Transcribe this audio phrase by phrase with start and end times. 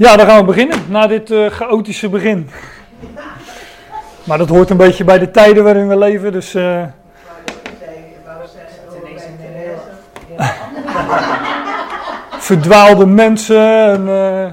[0.00, 2.50] Ja, dan gaan we beginnen, na dit uh, chaotische begin.
[4.24, 6.54] Maar dat hoort een beetje bij de tijden waarin we leven, dus...
[6.54, 6.82] Uh...
[12.48, 14.06] Verdwaalde mensen en...
[14.08, 14.46] Uh...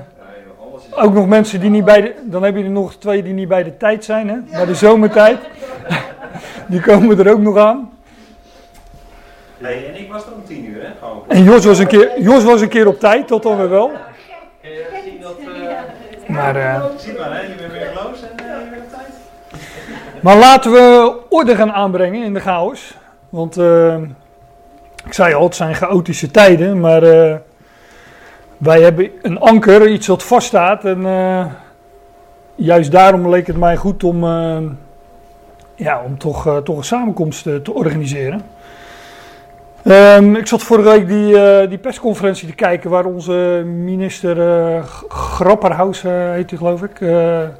[1.03, 2.13] Ook nog mensen die niet bij de...
[2.23, 4.37] Dan heb je er nog twee die niet bij de tijd zijn, hè?
[4.51, 5.37] Bij de zomertijd.
[6.67, 7.91] die komen er ook nog aan.
[9.57, 10.89] Nee, en ik was er om tien uur, hè?
[11.27, 13.91] En Jos was een keer, Jos was een keer op tijd, tot dan weer wel.
[16.37, 17.41] Maar, Zie maar, hè?
[17.41, 19.13] Je bent weer close en je bent op tijd.
[20.21, 22.97] Maar laten we orde gaan aanbrengen in de chaos.
[23.29, 23.95] Want uh,
[25.05, 27.01] ik zei al, het zijn chaotische tijden, maar
[28.57, 30.85] wij hebben een anker, iets wat vaststaat.
[30.85, 31.05] En
[32.55, 34.23] juist daarom leek het mij goed om,
[35.75, 38.41] ja, om toch, toch een samenkomst te organiseren.
[39.89, 44.83] Um, ik zat vorige week die, uh, die persconferentie te kijken waar onze minister uh,
[45.07, 47.53] Grapperhaus, uh, heet hij geloof ik, een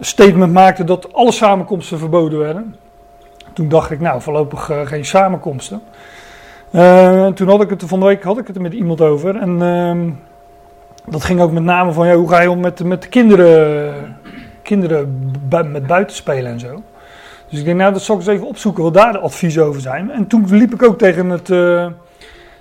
[0.00, 2.76] statement maakte dat alle samenkomsten verboden werden.
[3.52, 5.82] Toen dacht ik, nou voorlopig geen samenkomsten.
[7.34, 9.36] toen had ik het van de week had ik het er met iemand over.
[9.36, 10.10] En ehm,
[11.12, 14.16] dat ging ook met name van ja, hoe ga je om met, met de kinderen,
[14.62, 16.82] kinderen bu met buitenspelen en zo.
[17.50, 19.80] Dus ik denk, nou, dat zal ik eens even opzoeken wat daar de adviezen over
[19.80, 20.10] zijn.
[20.10, 21.48] En toen liep ik ook tegen het.
[21.48, 21.86] Uh,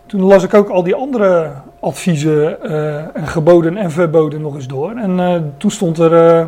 [0.05, 4.67] toen las ik ook al die andere adviezen uh, en geboden en verboden nog eens
[4.67, 4.95] door.
[4.95, 6.47] En uh, toen stond er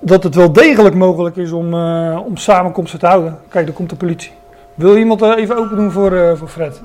[0.00, 1.74] dat het wel degelijk mogelijk is om,
[2.14, 3.38] om samenkomsten te houden.
[3.48, 4.32] Kijk, daar komt de politie.
[4.74, 6.80] Wil iemand even open doen voor, voor Fred?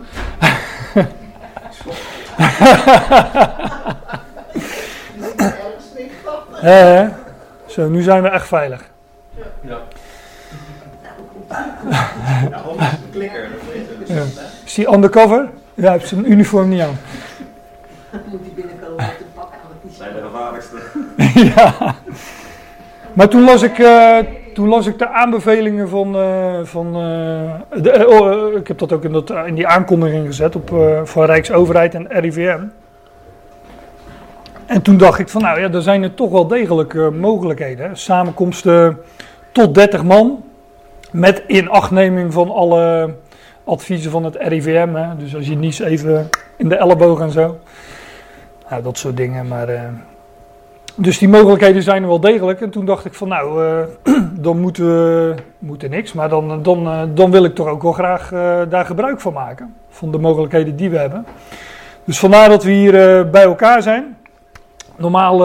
[7.65, 8.89] zo, nu zijn we echt veilig.
[9.61, 9.77] Ja.
[11.89, 13.47] Ja, om is een klikker,
[13.99, 14.07] dat.
[14.07, 14.23] Ja.
[14.65, 15.49] Is die undercover?
[15.73, 16.97] Ja, hij heeft zijn uniform niet aan.
[18.31, 20.77] Moet hij binnenkomen met een pak aan het Zijn de gevaarlijkste.
[21.55, 21.95] ja.
[23.13, 24.17] Maar toen las ik, uh,
[24.53, 26.15] toen las ik de aanbevelingen van.
[26.15, 30.55] Uh, van uh, de, oh, ik heb dat ook in, dat, in die aankondiging gezet
[30.55, 30.69] op,
[31.03, 32.59] van Rijksoverheid en RIVM.
[34.65, 37.97] En toen dacht ik van, nou ja, er zijn er toch wel degelijk mogelijkheden.
[37.97, 38.97] Samenkomsten
[39.51, 40.43] tot 30 man.
[41.11, 43.13] Met inachtneming van alle
[43.63, 44.93] adviezen van het RIVM.
[44.93, 45.15] Hè?
[45.17, 47.57] Dus als je niet even in de elleboog en zo.
[48.69, 49.47] Nou, dat soort dingen.
[49.47, 49.81] Maar, uh,
[50.95, 52.61] dus die mogelijkheden zijn er wel degelijk.
[52.61, 53.83] En toen dacht ik van nou, uh,
[54.45, 56.13] dan moeten we moeten niks.
[56.13, 58.29] Maar dan, dan, uh, dan wil ik toch ook wel graag
[58.69, 59.75] daar gebruik van maken.
[59.89, 61.25] Van de mogelijkheden die we hebben.
[62.03, 64.17] Dus vandaar dat we hier bij elkaar zijn.
[64.95, 65.35] Normaal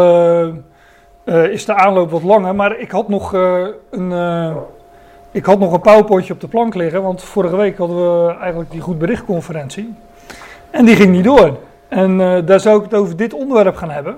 [1.24, 2.54] is de aanloop wat langer.
[2.54, 3.32] Maar ik had nog
[3.90, 4.12] een
[5.32, 8.70] ik had nog een powerpointje op de plank liggen, want vorige week hadden we eigenlijk
[8.70, 9.94] die goed berichtconferentie.
[10.70, 11.58] En die ging niet door.
[11.88, 14.16] En uh, daar zou ik het over dit onderwerp gaan hebben.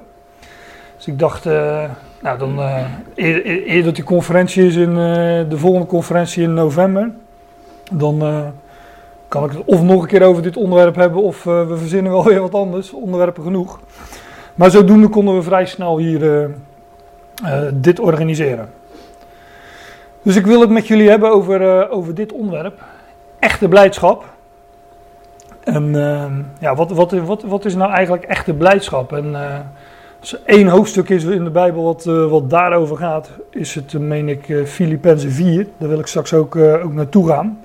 [0.96, 1.84] Dus ik dacht, uh,
[2.20, 4.94] nou dan, uh, eer, dat die conferentie is in
[5.48, 7.10] de volgende conferentie in november,
[7.92, 8.22] dan
[9.28, 12.24] kan ik het of nog een keer over dit onderwerp hebben, of we verzinnen wel
[12.24, 13.80] weer wat anders, onderwerpen genoeg.
[14.54, 16.50] Maar zodoende konden we vrij snel hier
[17.72, 18.68] dit organiseren.
[20.24, 22.82] Dus ik wil het met jullie hebben over, uh, over dit onderwerp.
[23.38, 24.24] Echte blijdschap.
[25.64, 26.24] En uh,
[26.60, 29.12] ja, wat, wat, wat, wat is nou eigenlijk echte blijdschap?
[29.12, 29.34] En
[30.20, 34.28] als er één hoofdstuk is in de Bijbel wat, wat daarover gaat, is het, meen
[34.28, 35.66] ik, Filippenzen 4.
[35.78, 37.60] Daar wil ik straks ook, ook naartoe gaan.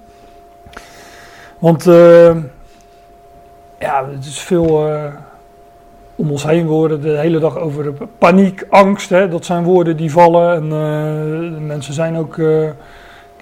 [1.59, 1.83] Want
[3.79, 4.89] ja, het is veel
[6.19, 9.09] om ons heen worden de hele dag over paniek, angst.
[9.09, 10.55] Hè, dat zijn woorden die vallen.
[10.55, 10.69] En
[11.53, 12.37] de mensen zijn ook.
[12.37, 12.69] Uh,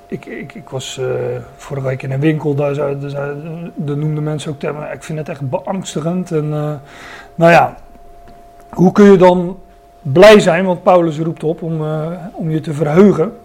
[0.07, 1.07] ik, ik, ik was uh,
[1.55, 3.33] vorige week in een winkel, daar, daar, daar,
[3.75, 4.91] daar noemden mensen ook termen.
[4.93, 6.31] Ik vind het echt beangstigend.
[6.31, 6.49] En
[7.35, 7.75] nou ja,
[8.69, 9.57] hoe kun je dan
[10.01, 10.65] blij zijn?
[10.65, 11.81] Want Paulus roept op om,
[12.33, 13.37] om je te verheugen.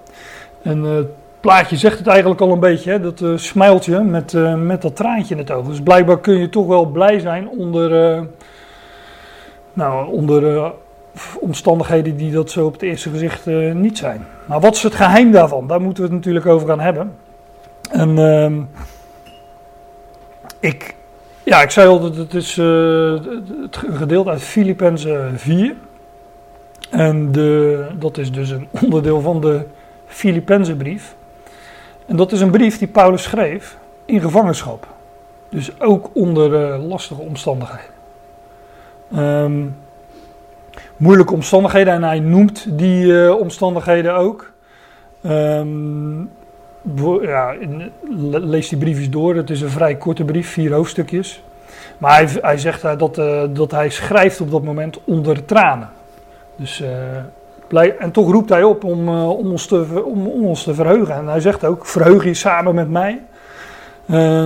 [0.62, 1.08] En het
[1.40, 5.40] plaatje zegt het eigenlijk al een beetje, hè, dat smijltje met, met dat traantje in
[5.40, 5.66] het oog.
[5.66, 7.90] Dus blijkbaar kun je toch wel blij zijn onder
[9.72, 10.68] nou, onder uh,
[11.40, 14.26] omstandigheden die dat zo op het eerste gezicht uh, niet zijn.
[14.46, 15.66] Maar wat is het geheim daarvan?
[15.66, 17.14] Daar moeten we het natuurlijk over gaan hebben.
[17.90, 18.52] En uh,
[20.60, 20.94] ik,
[21.42, 23.20] ja, ik zei al dat het is uh,
[23.62, 25.74] het gedeelte uit Filippenzen 4.
[26.90, 29.64] En de, dat is dus een onderdeel van de
[30.06, 31.14] Filippenzenbrief.
[32.06, 34.86] En dat is een brief die Paulus schreef in gevangenschap.
[35.48, 37.91] Dus ook onder lastige omstandigheden.
[39.16, 39.76] Um,
[40.96, 44.52] moeilijke omstandigheden en hij noemt die uh, omstandigheden ook.
[45.26, 46.30] Um,
[47.22, 47.54] ja,
[48.30, 49.34] lees die brief door.
[49.34, 51.42] Het is een vrij korte brief, vier hoofdstukjes.
[51.98, 55.88] Maar hij, hij zegt dat, uh, dat hij schrijft op dat moment onder tranen.
[56.56, 56.82] Dus,
[57.98, 61.14] en toch roept hij op om, om, ons te, om, ons te verheugen.
[61.14, 63.20] En hij zegt ook, verheug je samen met mij.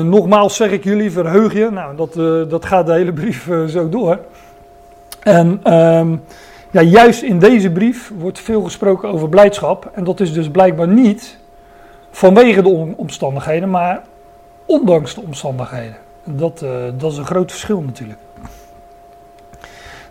[0.04, 1.70] Nogmaals zeg ik jullie, verheug je.
[1.70, 2.14] Nou, dat,
[2.50, 4.18] dat gaat de hele brief zo door.
[5.26, 6.22] En um,
[6.70, 9.90] ja, juist in deze brief wordt veel gesproken over blijdschap.
[9.94, 11.38] En dat is dus blijkbaar niet
[12.10, 14.02] vanwege de omstandigheden, maar
[14.66, 15.96] ondanks de omstandigheden.
[16.24, 18.18] Dat, uh, dat is een groot verschil natuurlijk.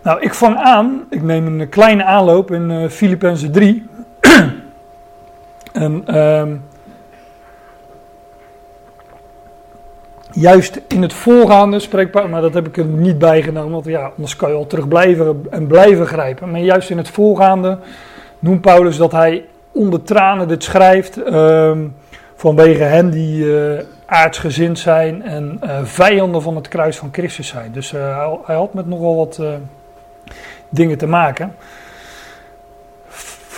[0.02, 3.86] Nou, ik vang aan, ik neem een kleine aanloop in uh, Filippenzen 3.
[5.72, 6.42] en uh,
[10.36, 14.36] juist in het voorgaande spreekt maar dat heb ik er niet bijgenomen, want ja, anders
[14.36, 16.50] kan je al terug blijven en blijven grijpen.
[16.50, 17.78] Maar juist in het voorgaande
[18.38, 21.78] noemt Paulus dat hij onder tranen dit schrijft uh,
[22.34, 27.72] vanwege hen die uh, aardsgezind zijn en uh, vijanden van het kruis van Christus zijn.
[27.72, 29.40] Dus uh, hij had met nogal wat
[30.68, 31.54] dingen te maken.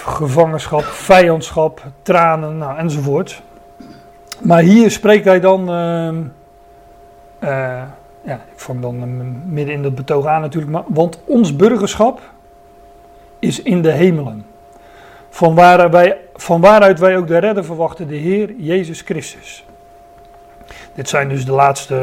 [0.05, 3.43] Gevangenschap, vijandschap, tranen nou, enzovoort.
[4.41, 6.17] Maar hier spreekt hij dan ehm,
[7.45, 7.83] uh,
[8.23, 10.73] ja, ik vang dan midden in dat betoog aan natuurlijk.
[10.73, 12.21] Maar, want ons burgerschap
[13.39, 14.47] is in de hemelen.
[15.31, 19.65] Van, wij, van waaruit wij ook de redder verwachten, de Heer Jezus Christus.
[20.95, 21.95] Dit zijn dus de laatste,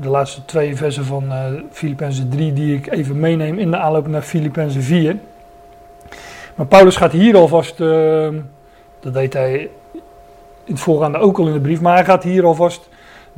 [0.00, 4.06] de laatste twee versen van uh, Filippenzen 3 die ik even meeneem in de aanloop
[4.06, 5.16] naar Filippenzen 4.
[6.54, 8.28] Maar Paulus gaat hier alvast, uh,
[9.00, 9.70] dat deed hij
[10.64, 12.87] in het voorgaande ook al in de brief, maar hij gaat hier alvast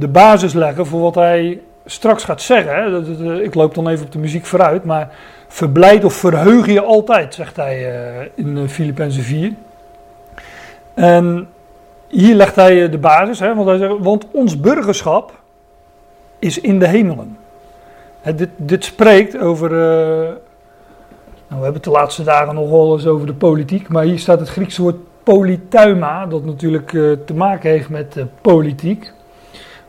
[0.00, 2.74] de basis leggen voor wat hij straks gaat zeggen.
[2.74, 3.42] Hè.
[3.42, 5.14] Ik loop dan even op de muziek vooruit, maar
[5.48, 9.52] verblijd of verheug je altijd, zegt hij uh, in eh, Filippenzen 4.
[10.94, 11.48] En
[12.08, 15.32] hier legt hij eh, de basis, want hij zegt, want ons burgerschap
[16.38, 17.36] is in de hemelen.
[18.56, 20.38] Dit, spreekt over, nou,
[21.48, 24.40] we hebben het de laatste dagen nog wel eens over de politiek, maar hier staat
[24.40, 26.88] het Griekse woord polytuima, dat natuurlijk
[27.26, 29.12] te maken heeft met politiek.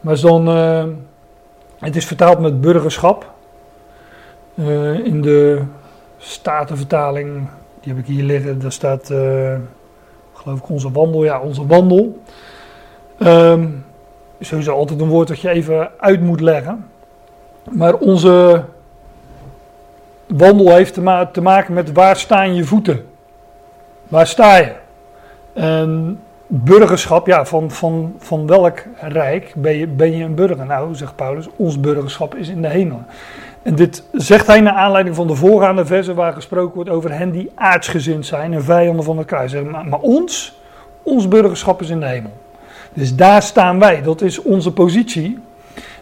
[0.02, 0.84] Maar zo'n, uh,
[1.80, 3.34] het is vertaald met burgerschap.
[4.56, 5.62] Uh, in de
[6.18, 7.50] Statenvertaling,
[7.82, 9.56] die heb ik hier liggen, daar staat, uh,
[10.34, 11.24] geloof ik, onze wandel.
[11.24, 12.20] Ja, onze wandel.
[13.20, 13.86] Um,
[14.40, 16.86] sowieso altijd een woord dat je even uit moet leggen.
[17.72, 18.64] Maar onze
[20.28, 23.06] wandel heeft te, te maken met waar staan je voeten?
[24.08, 24.74] Waar sta je?
[25.54, 26.20] En
[26.54, 30.66] burgerschap, ja, van, van, van welk rijk ben je, ben je een burger?
[30.66, 33.04] Nou, zegt Paulus, ons burgerschap is in de hemel.
[33.62, 37.32] En dit zegt hij naar aanleiding van de voorgaande versen waar gesproken wordt over hen
[37.32, 39.54] die aardsgezind zijn en vijanden van het kruis.
[39.54, 40.60] Maar, maar ons,
[41.04, 42.34] ons burgerschap is in de hemel.
[42.94, 45.40] Dus daar staan wij, dat is onze positie.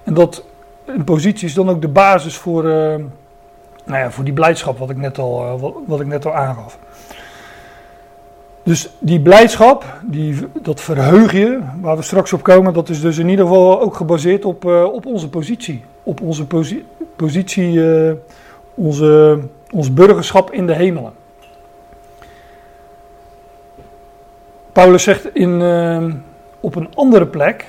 [0.03, 0.45] En dat,
[0.85, 2.71] een positie is dan ook de basis voor, uh,
[3.85, 6.33] nou ja, voor die blijdschap wat ik net al, uh, wat, wat ik net al
[6.33, 6.77] aangaf.
[8.63, 13.29] Dus die blijdschap, die, dat verheugje, waar we straks op komen, dat is dus in
[13.29, 15.83] ieder geval ook gebaseerd op, uh, op onze positie.
[16.03, 16.85] Op onze posi
[17.15, 18.11] positie, uh,
[18.73, 19.39] onze,
[19.71, 21.13] ons burgerschap in de hemelen.
[24.71, 26.13] Paulus zegt in, uh,
[26.59, 27.65] op een andere plek,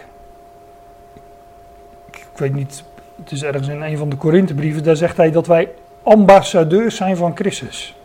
[2.10, 2.84] ik, ik weet niet,
[3.22, 5.68] het is ergens in een van de Korinthebrieven, daar zegt hij dat wij
[6.02, 7.96] ambassadeurs zijn van Christus.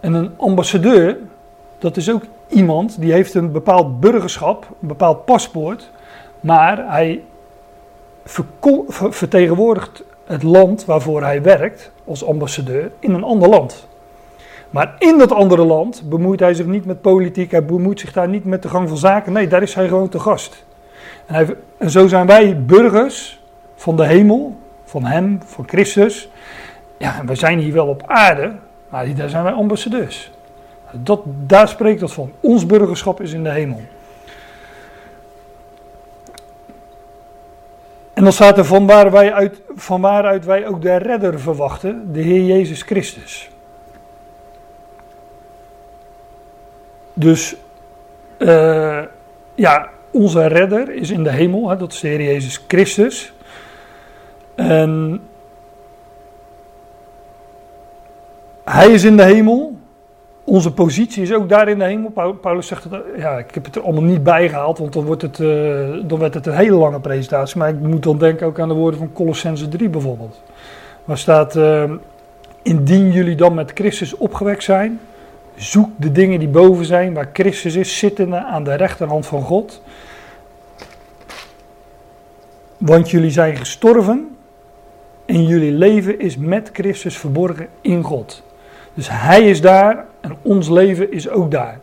[0.00, 1.16] En een ambassadeur,
[1.84, 5.90] dat is ook iemand die heeft een bepaald burgerschap, een bepaald paspoort,
[6.40, 7.22] maar hij
[9.10, 13.88] vertegenwoordigt het land waarvoor hij werkt als ambassadeur in een ander land.
[14.70, 18.28] Maar in dat andere land bemoeit hij zich niet met politiek, hij bemoeit zich daar
[18.28, 19.32] niet met de gang van zaken.
[19.32, 20.64] Nee, daar is hij gewoon te gast.
[21.26, 23.42] En, hij, en zo zijn wij burgers
[23.74, 26.28] van de hemel, van hem, van Christus.
[26.98, 28.52] Ja, en wij zijn hier wel op aarde,
[28.88, 30.32] maar daar zijn wij ambassadeurs.
[31.02, 32.32] Dat, daar spreekt dat van.
[32.40, 33.80] Ons burgerschap is in de hemel.
[38.12, 42.12] En dan staat er van, waar wij uit, van waaruit wij ook de redder verwachten,
[42.12, 43.50] de Heer Jezus Christus.
[47.12, 47.56] Dus
[48.38, 49.02] uh,
[49.54, 53.32] ja, onze redder is in de hemel, hè, dat is de Heer Jezus Christus.
[54.54, 55.20] En
[58.64, 59.73] hij is in de hemel
[60.44, 62.36] onze positie is ook daar in de hemel.
[62.40, 65.22] Paulus zegt, het, ja, ik heb het er allemaal niet bij gehaald, want dan, wordt
[65.22, 65.48] het, uh,
[66.04, 67.58] dan werd het een hele lange presentatie.
[67.58, 70.42] Maar ik moet dan denken ook aan de woorden van Colossense 3 bijvoorbeeld.
[71.04, 71.90] Waar staat, uh,
[72.62, 75.00] indien jullie dan met Christus opgewekt zijn,
[75.54, 79.82] zoek de dingen die boven zijn, waar Christus is, zittende aan de rechterhand van God.
[82.76, 84.36] Want jullie zijn gestorven
[85.26, 88.43] en jullie leven is met Christus verborgen in God.
[88.94, 91.78] Dus hij is daar en ons leven is ook daar.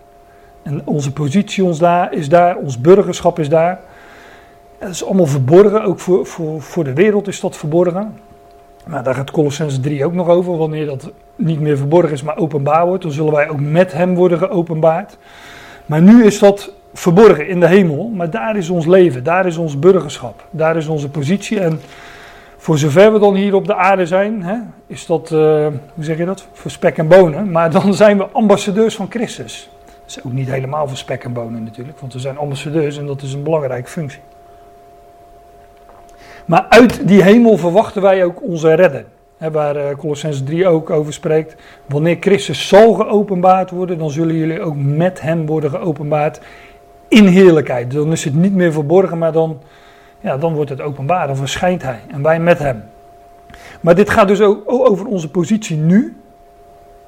[0.63, 3.80] En onze positie ons daar, is daar, ons burgerschap is daar.
[4.80, 8.13] Dat is allemaal verborgen, ook voor, voor, voor de wereld is dat verborgen.
[8.86, 10.58] Maar daar gaat Colossens 3 ook nog over.
[10.58, 14.15] Wanneer dat niet meer verborgen is, maar openbaar wordt, dan zullen wij ook met hem
[14.15, 15.18] worden geopenbaard.
[15.86, 19.58] Maar nu is dat verborgen in de hemel, maar daar is ons leven, daar is
[19.58, 21.60] ons burgerschap, daar is onze positie.
[21.60, 21.82] En
[22.62, 25.39] voor zover we dan hier op de aarde zijn, hè, is dat, uh,
[25.94, 27.51] hoe zeg je dat, voor spek en bonen.
[27.51, 29.70] Maar dan zijn we ambassadeurs van Christus.
[29.86, 33.06] Dat is ook niet helemaal voor spek en bonen natuurlijk, want we zijn ambassadeurs en
[33.06, 34.20] dat is een belangrijke functie.
[36.46, 39.06] Maar uit die hemel verwachten wij ook onze redder.
[39.38, 41.56] Hè, waar uh, Colossens 3 ook over spreekt.
[41.86, 46.39] Wanneer Christus zal geopenbaard worden, dan zullen jullie ook met hem worden geopenbaard
[47.08, 47.91] in heerlijkheid.
[47.91, 49.62] Dan is het niet meer verborgen, maar dan,
[50.22, 51.28] ja, dan wordt het openbaar.
[51.28, 52.84] Dan verschijnt hij en wij met hem.
[53.82, 56.16] Maar dit gaat dus ook over onze positie nu.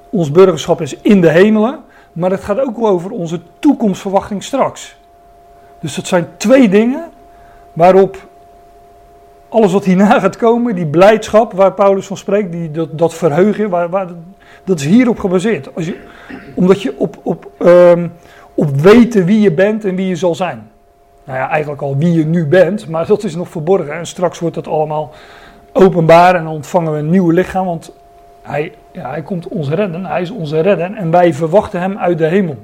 [0.10, 1.80] Ons burgerschap is in de hemelen.
[2.14, 4.98] Maar het gaat ook over onze toekomstverwachting straks.
[5.80, 7.10] Dus dat zijn twee dingen
[7.74, 8.28] waarop
[9.50, 13.70] alles wat hierna gaat komen, die blijdschap waar Paulus van spreekt, die, dat, dat verheugen,
[13.70, 14.08] waar, waar,
[14.64, 15.76] dat is hierop gebaseerd.
[15.76, 16.00] Als je,
[16.56, 18.14] omdat je op, op, um,
[18.54, 20.72] op weten wie je bent en wie je zal zijn.
[21.24, 23.94] Nou ja, eigenlijk al wie je nu bent, maar dat is nog verborgen.
[23.94, 25.12] En straks wordt dat allemaal
[25.72, 27.92] openbaar en ontvangen we een nieuw lichaam, want
[28.42, 32.18] hij, ja, hij komt ons redden, hij is onze redder en wij verwachten hem uit
[32.18, 32.58] de hemel.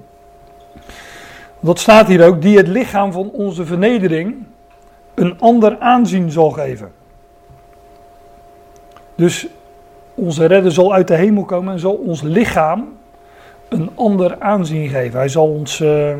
[1.60, 4.36] Dat staat hier ook, die het lichaam van onze vernedering
[5.16, 6.92] een ander aanzien zal geven.
[9.16, 9.48] Dus
[10.14, 12.98] onze redder zal uit de hemel komen en zal ons lichaam
[13.70, 15.20] een ander aanzien geven.
[15.20, 15.80] Hij zal ons.
[15.80, 16.14] Uh,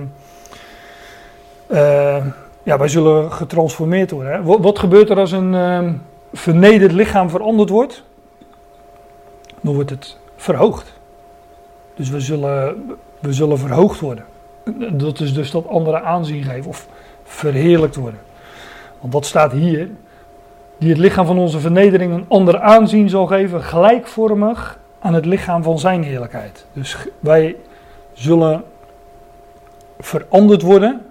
[1.70, 2.26] uh,
[2.64, 4.32] ja, wij zullen getransformeerd worden.
[4.32, 4.44] Hè?
[4.44, 5.90] Wat, wat, gebeurt er als een uh,
[6.34, 8.04] vernederd lichaam veranderd wordt?
[9.62, 10.94] Dan wordt het verhoogd.
[11.96, 12.86] Dus we zullen,
[13.20, 14.26] we zullen verhoogd worden.
[14.92, 16.88] Dat is dus dat andere aanzien geven of
[17.24, 18.20] verheerlijkt worden.
[19.00, 19.90] Want dat staat hier.
[20.78, 25.64] Die het lichaam van onze vernedering een ander aanzien zal geven, gelijkvormig aan het lichaam
[25.64, 26.66] van zijn heerlijkheid.
[26.74, 27.56] Dus wij
[28.14, 28.64] zullen
[30.00, 31.06] veranderd worden,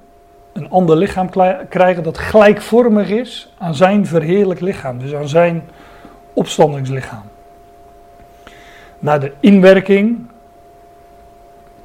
[0.59, 1.29] een ander lichaam
[1.69, 5.63] krijgen dat gelijkvormig is aan zijn verheerlijk lichaam, dus aan zijn
[6.33, 7.23] opstandingslichaam.
[8.99, 10.27] Naar de inwerking,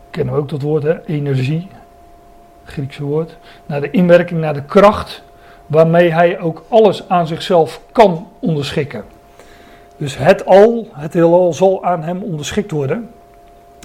[0.10, 1.06] kennen we ook dat woord, hè?
[1.06, 1.68] energie,
[2.64, 3.38] Griekse woord.
[3.66, 5.24] Naar de inwerking, naar de kracht
[5.68, 9.04] waarmee hij ook alles aan zichzelf kan onderschikken.
[9.98, 13.10] Dus het al, het heelal, zal aan hem onderschikt worden.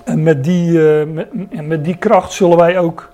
[0.04, 3.12] En met die, uh, met, met, die kracht zullen wij ook,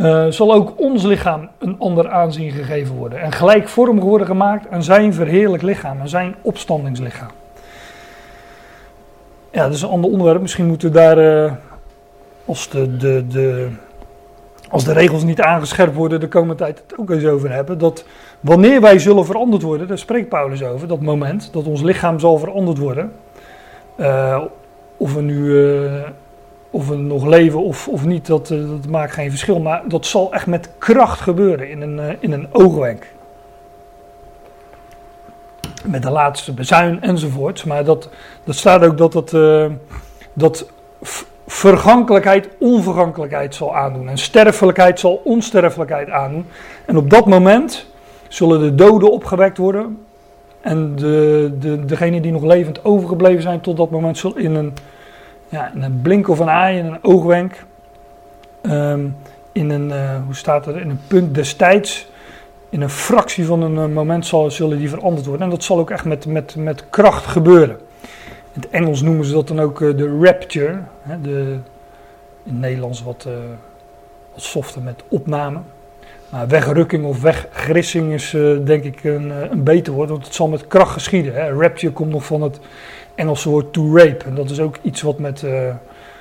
[0.00, 3.20] uh, zal ook ons lichaam een ander aanzien gegeven worden.
[3.20, 7.30] En gelijkvormig worden gemaakt aan zijn verheerlijk lichaam, aan zijn opstandingslichaam.
[9.52, 10.40] Ja, dat is een ander onderwerp.
[10.40, 11.52] Misschien moeten we daar, uh,
[12.44, 13.68] als de, de, de
[14.70, 17.78] als de regels niet aangescherpt worden de komende tijd het ook eens over hebben.
[17.78, 18.04] Dat
[18.40, 22.38] wanneer wij zullen veranderd worden, daar spreekt Paulus over, dat moment dat ons lichaam zal
[22.38, 23.12] veranderd worden.
[23.96, 24.42] Uh,
[24.96, 25.54] of we nu
[26.70, 29.60] of we nog leven of, of niet, dat, uh, dat maakt geen verschil.
[29.60, 33.06] Maar dat zal echt met kracht gebeuren in een, in een oogwenk.
[35.84, 37.64] Met de laatste bezuin enzovoort.
[37.66, 38.08] Maar dat,
[38.44, 39.30] dat staat ook dat dat,
[40.32, 40.70] dat
[41.46, 44.08] vergankelijkheid onvergankelijkheid zal aandoen.
[44.08, 46.46] En sterfelijkheid zal onsterfelijkheid aandoen.
[46.84, 47.86] En op dat moment
[48.28, 49.98] zullen de doden opgewekt worden.
[50.60, 54.72] En de, de, degenen die nog levend overgebleven zijn tot dat moment zullen in een,
[55.50, 57.64] ja, in een blink of een aai, in een oogwenk.
[59.52, 62.08] In een, uh, hoe staat er, in een punt destijds.
[62.68, 65.44] In een fractie van een uh, moment zal, zullen die veranderd worden.
[65.44, 67.78] En dat zal ook echt met, met, met kracht gebeuren.
[68.52, 70.78] In het Engels noemen ze dat dan ook uh, de rapture.
[71.02, 71.56] Hè, de,
[72.42, 73.34] in het Nederlands wat, uh,
[74.32, 75.58] wat softer met opname.
[76.28, 80.66] Maar wegrukking of weggrissing is denk ik een, een beter woord, want het zal met
[80.66, 81.34] kracht geschieden.
[81.34, 81.52] Hè.
[81.52, 82.60] Rapture komt nog van het
[83.20, 84.24] Engelse woord to rape.
[84.24, 85.44] En dat is ook iets wat met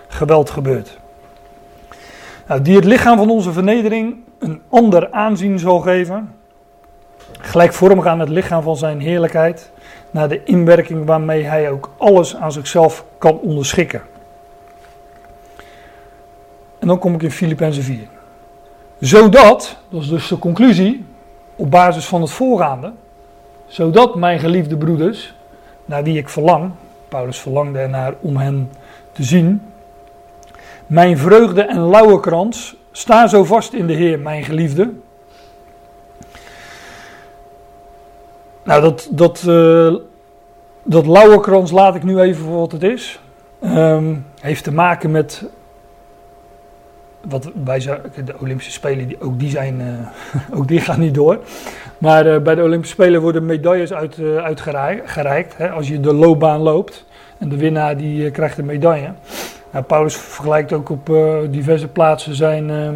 [0.08, 0.98] geweld gebeurt.
[2.48, 6.36] Nou, die het lichaam van onze vernedering een ander aanzien zal geven.
[7.40, 9.72] Gelijkvormig aan het lichaam van zijn heerlijkheid
[10.12, 14.02] naar de inwerking waarmee hij ook alles aan zichzelf kan onderschikken.
[16.80, 18.08] En dan kom ik in Filippenzen 4.
[19.00, 21.06] Zodat, dat is dus de conclusie,
[21.56, 22.92] op basis van het voorgaande,
[23.68, 25.34] zodat mijn geliefde broeders,
[25.86, 26.72] naar wie ik verlang,
[27.10, 28.72] Paulus verlangde ernaar om hen
[29.12, 29.62] te zien,
[30.88, 34.92] mijn vreugde en lauwe krans, sta zo vast in de Heer, mijn geliefde,
[38.70, 39.96] Nou, dat, dat, uh,
[40.84, 43.20] dat lauwerkrans laat ik nu even voor wat het is.
[43.62, 45.44] Ehm, heeft te maken met
[47.28, 51.14] wat wij zo- de Olympische Spelen, die, ook die zijn, eh, ook die gaan niet
[51.14, 51.40] door.
[51.98, 55.58] Maar eh, bij de Olympische Spelen worden medailles uit, eh, uitgereikt.
[55.58, 57.06] Hè, als je de loopbaan loopt
[57.38, 59.12] en de winnaar die krijgt een medaille.
[59.72, 61.12] Nou, Paulus vergelijkt ook op
[61.50, 62.90] diverse plaatsen zijn, eh,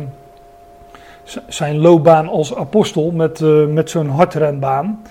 [1.23, 5.01] z- zijn loopbaan als apostel met, met zo'n hardrenbaan.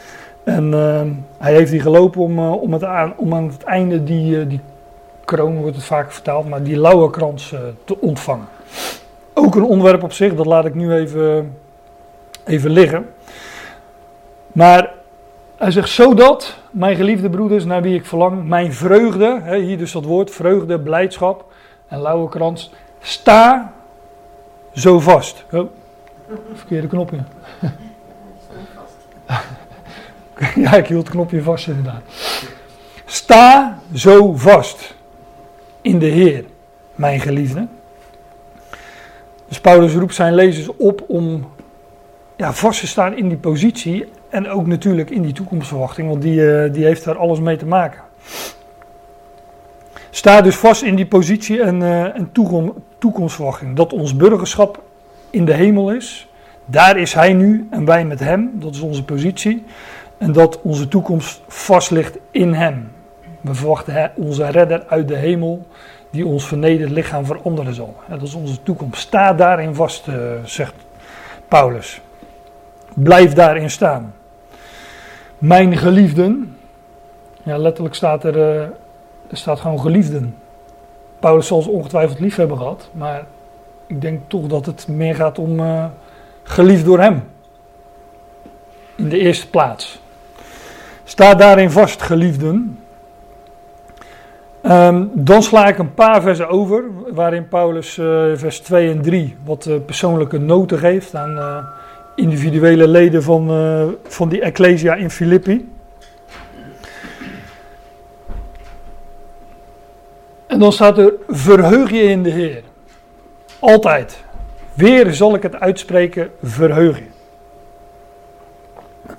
[0.45, 1.01] En eh,
[1.39, 4.61] hij heeft die gelopen om, om, het aan, om aan het einde die, die
[5.25, 8.47] kroon, wordt het vaak vertaald, maar die lauwerkrans eh, te ontvangen.
[9.45, 11.57] Ook een onderwerp op zich, dat laat ik nu even,
[12.45, 13.07] even liggen.
[14.53, 14.93] Maar
[15.57, 19.93] hij zegt, zodat, mijn geliefde broeders, naar wie ik verlang, mijn vreugde, hè, hier dus
[19.93, 21.45] dat woord, vreugde, blijdschap
[21.89, 23.73] en lauwerkrans, sta
[24.73, 25.45] zo vast.
[25.53, 25.71] Oh,
[26.55, 27.19] verkeerde knopje.
[30.55, 32.03] Ja, ik hield het knopje vast inderdaad.
[33.05, 34.95] Sta zo vast
[35.81, 36.45] in de Heer,
[36.95, 37.67] mijn geliefde.
[39.53, 41.51] Dus Paulus roept zijn lezers op om
[42.37, 46.53] ja, vast te staan in die positie en ook natuurlijk in die toekomstverwachting, want die,
[46.53, 48.01] eh, die heeft daar alles mee te maken.
[50.11, 54.83] Sta dus vast in die positie en, eh, en toekom- toekomstverwachting, dat ons burgerschap
[55.31, 56.29] in de hemel is.
[56.65, 59.65] Daar is hij nu en wij met hem, dat is onze positie.
[60.19, 62.91] En dat onze toekomst vast ligt in Hem.
[63.41, 65.67] We verwachten onze redder uit de hemel,
[66.13, 67.97] die ons vernederd lichaam veranderen zal.
[68.09, 69.01] Dat is onze toekomst.
[69.01, 70.15] Sta daarin vast, eh,
[70.45, 70.75] zegt
[71.49, 72.01] Paulus.
[72.95, 74.15] Blijf daarin staan.
[75.39, 76.57] Mijn geliefden,
[77.43, 78.61] ja, letterlijk staat er, eh,
[79.31, 80.37] er staat gewoon geliefden.
[81.19, 83.27] Paulus zal ze ongetwijfeld lief hebben gehad, maar
[83.87, 85.85] ik denk toch dat het meer gaat om eh,
[86.43, 87.23] geliefd door Hem.
[88.95, 90.01] In de eerste plaats.
[91.05, 92.82] Sta daarin vast, geliefden.
[94.63, 99.37] Ehm, dan sla ik een paar versen over, waarin Paulus eh, vers 2 en 3
[99.45, 101.65] wat eh, persoonlijke noten geeft aan eh,
[102.15, 103.51] individuele leden van,
[104.09, 105.73] van die Ecclesia in Filippi.
[110.47, 112.63] En dan staat er: verheug je in de Heer.
[113.59, 114.25] Altijd.
[114.75, 117.07] Weer zal ik het uitspreken: verheug je.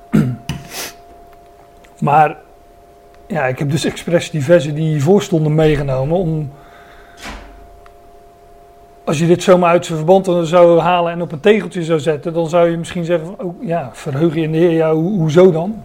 [1.99, 2.42] Maar
[3.33, 6.51] ja, ik heb dus expres die versen die hiervoor stonden meegenomen om...
[9.03, 12.33] Als je dit zomaar uit zijn verband zou halen en op een tegeltje zou zetten,
[12.33, 15.01] dan zou je misschien zeggen van, oh ja, verheug je in de Heer, ja, ho-
[15.01, 15.83] hoezo dan?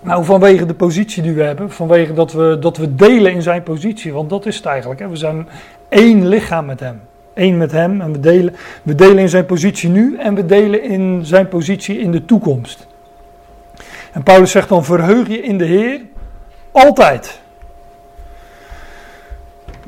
[0.00, 3.62] Nou, vanwege de positie die we hebben, vanwege dat we, dat we delen in zijn
[3.62, 5.00] positie, want dat is het eigenlijk.
[5.00, 5.08] Hè?
[5.08, 5.48] We zijn
[5.88, 7.00] één lichaam met hem.
[7.34, 10.82] Eén met hem en we delen, we delen in zijn positie nu en we delen
[10.82, 12.86] in zijn positie in de toekomst.
[14.12, 16.00] En Paulus zegt dan: verheug je in de Heer
[16.72, 17.40] altijd.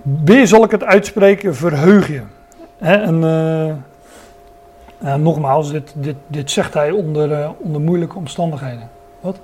[0.02, 2.22] Weer zal ik het uitspreken: verheug je.
[2.78, 3.24] En
[4.98, 8.90] eh, nogmaals, dit, dit, dit zegt hij onder, eh, onder moeilijke omstandigheden.
[9.20, 9.38] Wat?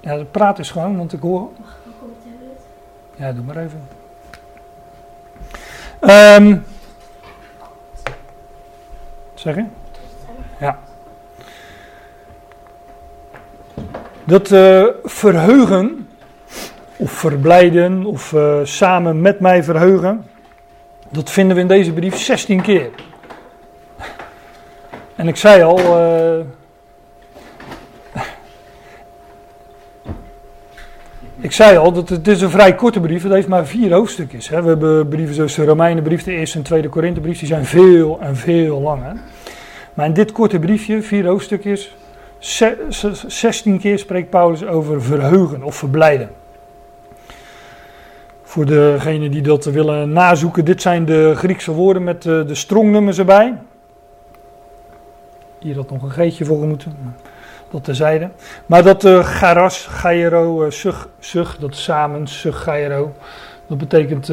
[0.00, 1.48] Ja, praat eens gewoon, want ik hoor.
[3.16, 3.88] Ja, doe maar even.
[6.00, 6.58] Ehm
[9.38, 9.64] zeg je?
[10.58, 10.78] Ja.
[14.26, 16.08] Dat eh, verheugen,
[16.96, 20.24] of verblijden, of eh, samen met mij verheugen,
[21.10, 22.90] dat vinden we in deze brief 16 keer.
[25.16, 26.38] En ik zei al, eh,
[31.38, 34.48] ik zei al dat het is een vrij korte brief, het heeft maar vier hoofdstukjes.
[34.48, 34.62] Hè.
[34.62, 38.36] We hebben brieven zoals de Romeinenbrief, de Eerste en Tweede Korinthebrief, die zijn veel en
[38.36, 39.16] veel langer.
[39.94, 41.96] Maar in dit korte briefje, vier hoofdstukjes,
[42.38, 46.30] 16 keer spreekt Paulus over verheugen of verblijden.
[48.42, 53.18] Voor degenen die dat willen nazoeken, dit zijn de Griekse woorden met eh, de strongnummers
[53.18, 53.58] erbij.
[55.58, 56.96] Hier had nog een geetje voor moeten,
[57.70, 58.30] dat terzijde.
[58.66, 63.12] Maar dat eh garas, gairo, eh, sug, sug, dat samen, sug, gairo.
[63.66, 64.30] Dat betekent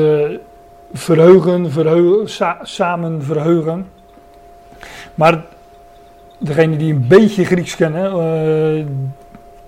[0.93, 3.87] verheugen, verheugen sa- samen verheugen.
[5.15, 5.43] Maar
[6.43, 8.85] degenen die een beetje Grieks kennen, eh,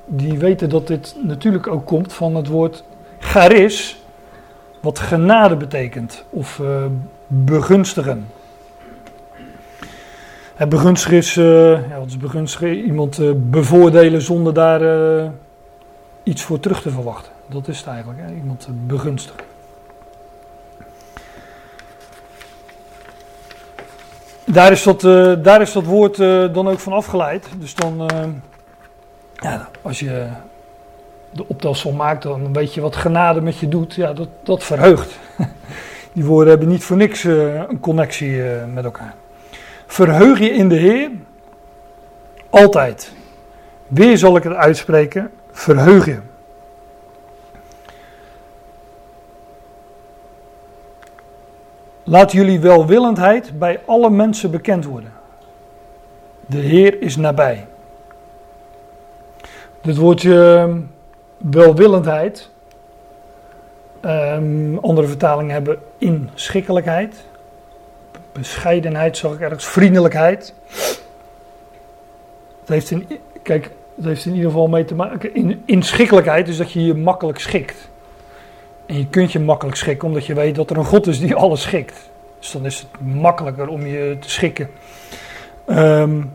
[0.05, 2.83] die weten dat dit natuurlijk ook komt van het woord
[3.19, 4.03] charis,
[4.81, 6.85] wat genade betekent, of eh,
[7.27, 8.27] begunstigen.
[10.69, 12.75] Begunstigen is, eh, ja, wat is begunstigen?
[12.75, 14.81] Iemand bevoordelen zonder daar
[16.23, 17.31] iets voor terug te verwachten.
[17.47, 18.33] Dat is het eigenlijk, hè?
[18.35, 19.54] iemand begunstigen.
[24.45, 27.47] Daar is dat, eh, daar is dat woord eh, dan ook van afgeleid.
[27.57, 28.19] Dus dan, eh,
[29.35, 30.27] ja, als je
[31.31, 33.93] de optelsom maakt, dan weet je wat genade met je doet.
[33.93, 35.19] Ja, dat, dat verheugt.
[36.13, 38.41] Die woorden hebben niet voor niks een connectie
[38.73, 39.13] met elkaar.
[39.85, 41.09] Verheug je in de Heer.
[42.49, 43.11] Altijd.
[43.87, 45.31] Weer zal ik het uitspreken.
[45.51, 46.19] Verheug je.
[52.07, 55.11] Laat jullie welwillendheid bij alle mensen bekend worden.
[56.45, 57.67] De Heer is nabij.
[59.81, 60.79] Dit woordje ehm,
[61.37, 62.49] welwillendheid.
[64.01, 67.15] Um, andere vertalingen hebben inschikkelijkheid.
[68.31, 69.65] Bescheidenheid zag ik ergens.
[69.65, 70.53] Vriendelijkheid.
[72.59, 73.07] Het heeft in,
[73.41, 75.35] kijk, het heeft in ieder geval mee te maken.
[75.35, 77.89] In, inschikkelijkheid is dat je je makkelijk schikt.
[78.85, 81.35] En je kunt je makkelijk schikken omdat je weet dat er een God is die
[81.45, 82.09] alles schikt.
[82.39, 84.69] Dus dan is het makkelijker om je te schikken.
[85.67, 86.31] Um,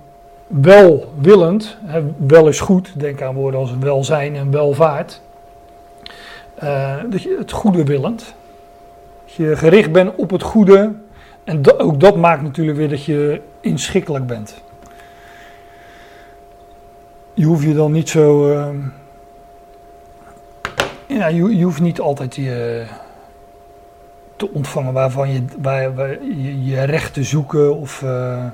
[0.47, 1.77] welwillend,
[2.17, 5.21] wel is goed, denk aan woorden als welzijn en welvaart.
[6.63, 8.35] Uh, dat je het goede willend.
[9.25, 10.93] Dat je gericht bent op het goede.
[11.45, 14.63] En ook dat maakt natuurlijk weer dat je inschikkelijk bent.
[17.35, 18.53] Je hoeft je dan niet zo.
[18.53, 18.69] Uh,
[21.15, 22.85] ja, je, je, hoeft niet altijd je,
[24.37, 28.03] te ontvangen waarvan je, waar, waar je, je recht te zoeken of.
[28.03, 28.45] Uh,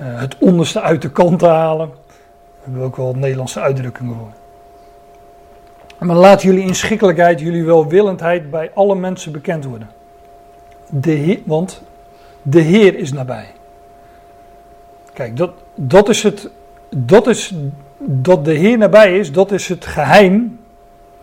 [0.00, 1.88] uh, het onderste uit de kant te halen.
[1.88, 4.32] Daar hebben we ook wel Nederlandse uitdrukkingen voor.
[6.06, 9.90] Maar laat jullie inschikkelijkheid, jullie welwillendheid bij alle mensen bekend worden.
[10.88, 11.82] De heer, want
[12.42, 13.46] de Heer is nabij.
[15.12, 16.50] Kijk, dat, dat is het.
[16.88, 17.54] Dat is.
[17.98, 20.58] Dat de Heer nabij is, dat is het geheim.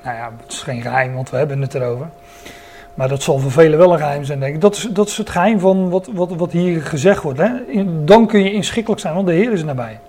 [0.04, 2.08] Nou ja, het is geen geheim, want we hebben het erover.
[2.94, 4.62] Maar dat zal voor velen wel een geheim zijn, denk ik.
[4.62, 7.40] Dat is, dat is het geheim van wat, wat, wat hier gezegd wordt.
[7.40, 7.50] Hè?
[8.04, 10.00] dan kun je inschikkelijk zijn, want de Heer is nabij.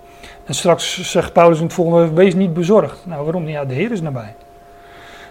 [0.44, 3.06] En straks zegt Paulus in het volgende, wees niet bezorgd.
[3.06, 3.52] Nou, waarom niet?
[3.52, 4.34] Ja, de Heer is nabij.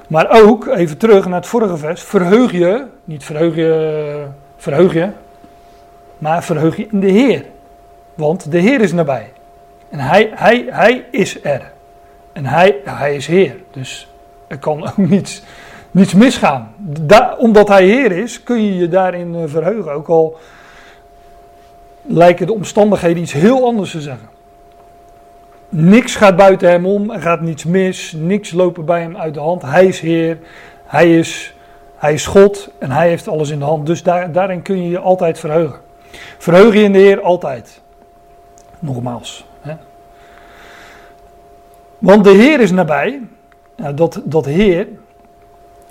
[0.07, 4.25] Maar ook, even terug naar het vorige vers, verheug je, niet verheug je,
[4.57, 5.09] verheug je,
[6.17, 7.45] maar verheug je in de Heer.
[8.13, 9.31] Want de Heer is nabij.
[9.89, 11.71] En hij, hij, hij is er.
[12.33, 13.55] En hij, hij is Heer.
[13.71, 14.08] Dus
[14.49, 15.43] er kan ook niets
[15.91, 16.73] niets misgaan.
[17.37, 19.91] omdat hij Heer is, kun je je daarin eh, verheugen.
[19.91, 20.37] Ook al
[22.01, 24.27] lijken de omstandigheden iets heel anders te zeggen.
[25.69, 29.39] Niks gaat buiten hem om, er gaat niets mis, niks lopen bij hem uit de
[29.39, 29.61] hand.
[29.61, 30.37] Hij is Heer,
[30.85, 31.55] hij is,
[31.95, 33.85] hij is God en hij heeft alles in de hand.
[33.85, 35.79] Dus daar, daarin kun je je altijd verheugen.
[36.37, 37.81] Verheug je in de Heer altijd.
[38.79, 39.45] Nogmaals.
[39.61, 39.73] Hè?
[41.97, 43.21] Want de Heer is nabij.
[43.79, 44.87] Nou, dat, dat Heer,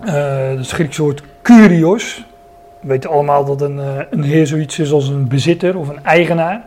[0.05, 2.24] uh, Griekse woord kurios.
[2.81, 6.05] We weten allemaal dat een, uh, een heer zoiets is als een bezitter of een
[6.05, 6.64] eigenaar.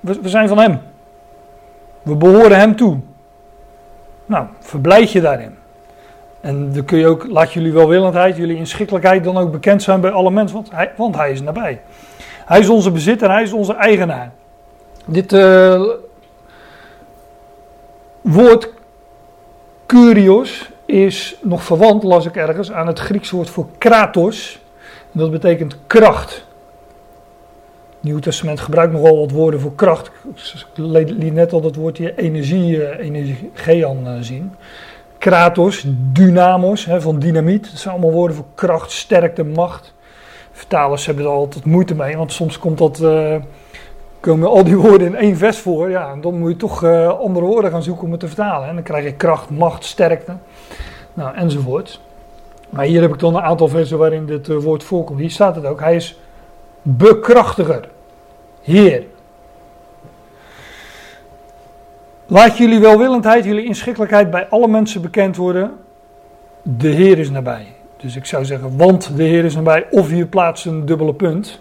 [0.00, 0.80] We, zijn van hem.
[2.02, 2.98] We behoren hem toe.
[4.26, 5.54] Nou, verblijd je daarin.
[6.40, 10.10] En dan kun je ook, laat jullie welwillendheid, jullie inschikkelijkheid dan ook bekend zijn bij
[10.10, 11.80] alle mensen, want hij, want hij is nabij.
[12.44, 14.30] Hij is onze bezitter, hij is onze eigenaar.
[15.04, 15.82] Dit uh,
[18.20, 18.76] woord
[19.88, 24.60] kurios is nog verwant, las ik ergens, aan het Griekse woord voor kratos.
[25.12, 26.46] dat betekent kracht.
[27.90, 30.10] Het Nieuw Testament gebruikt nogal wat woorden voor kracht.
[30.74, 34.52] Ik liet net al dat woordje energie, eh, energiean eh, zien.
[35.18, 37.70] Kratos, dynamos, hè, van dynamiet.
[37.70, 39.94] Dat zijn allemaal woorden voor kracht, sterkte, macht.
[40.52, 43.34] Vertalers hebben er altijd moeite mee, want soms komt dat, uh,
[44.20, 45.90] komen al die woorden in één vers voor.
[45.90, 48.68] Ja, dan moet je toch uh, andere woorden gaan zoeken om het te vertalen.
[48.68, 50.36] En dan krijg je kracht, macht, sterkte
[51.14, 52.00] nou, enzovoort.
[52.70, 55.20] Maar hier heb ik dan een aantal versen waarin dit uh, woord voorkomt.
[55.20, 55.80] Hier staat het ook.
[55.80, 56.18] Hij is
[56.82, 57.88] bekrachtiger.
[58.62, 59.04] Heer.
[62.26, 65.72] Laat jullie welwillendheid, jullie inschikkelijkheid bij alle mensen bekend worden.
[66.62, 67.66] De Heer is nabij.
[67.96, 69.86] Dus ik zou zeggen, want de Heer is nabij.
[69.90, 71.60] Of je plaatst een dubbele punt.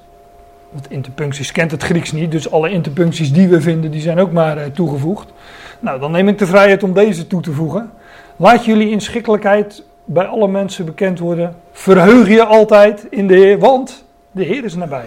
[0.78, 2.32] Want interpuncties kent het Grieks niet.
[2.32, 5.34] Dus alle interpuncties die we vinden, die zijn ook maar uh, toegevoegd.
[5.80, 7.92] Nou, dan neem ik de vrijheid om deze toe te voegen.
[8.36, 11.56] Laat jullie inschikkelijkheid bij alle mensen bekend worden.
[11.72, 15.06] Verheug je altijd in de Heer, want de Heer is nabij.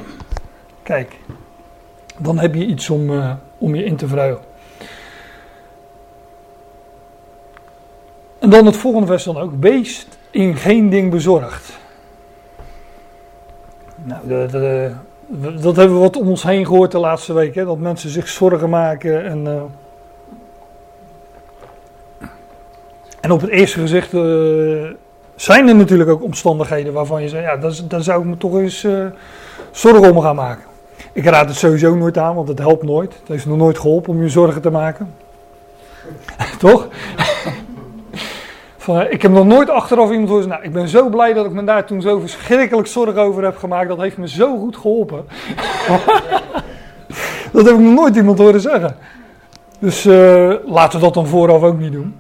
[0.83, 1.17] Kijk,
[2.19, 4.45] dan heb je iets om, uh, om je in te verheugen.
[8.39, 9.53] En dan het volgende vers dan ook.
[9.61, 11.79] Wees in geen ding bezorgd.
[14.03, 14.93] Nou, de, de,
[15.61, 17.55] dat hebben we wat om ons heen gehoord de laatste week.
[17.55, 17.65] Hè?
[17.65, 19.47] Dat mensen zich zorgen maken en...
[19.47, 19.63] Uh,
[23.21, 24.23] En op het eerste gezicht uh,
[25.35, 27.57] zijn er natuurlijk ook omstandigheden waarvan je zegt, ja,
[27.89, 29.07] daar, zou ik me toch eens uh,
[29.71, 30.65] zorgen om gaan maken.
[31.13, 33.13] Ik raad het sowieso nooit aan, want het helpt nooit.
[33.13, 35.15] Het heeft nog nooit geholpen om je zorgen te maken.
[36.59, 36.89] toch?
[38.89, 41.53] Eh, ik heb nog nooit achteraf iemand horen nou, ik ben zo blij dat ik
[41.53, 43.89] me daar toen zo verschrikkelijk zorgen over heb gemaakt.
[43.89, 45.25] Dat heeft me zo goed geholpen.
[47.53, 48.97] dat heb ik nog nooit iemand horen zeggen.
[49.79, 52.15] Dus eh, laten we dat dan vooraf ook niet doen.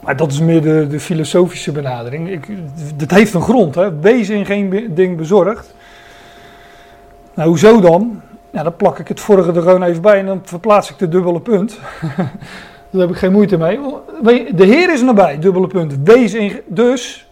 [0.00, 2.30] Maar dat is meer de, de filosofische benadering.
[2.30, 2.48] Ik,
[2.96, 3.98] dat heeft een grond, hè.
[3.98, 5.74] Wees in geen ding bezorgd.
[7.34, 8.22] Nou, hoezo dan?
[8.50, 11.08] Ja, dan plak ik het vorige er gewoon even bij en dan verplaats ik de
[11.08, 11.78] dubbele punt.
[12.96, 13.78] Daar heb ik geen moeite mee.
[14.54, 15.96] De Heer is nabij, dubbele punt.
[16.04, 17.28] Wees in, dus,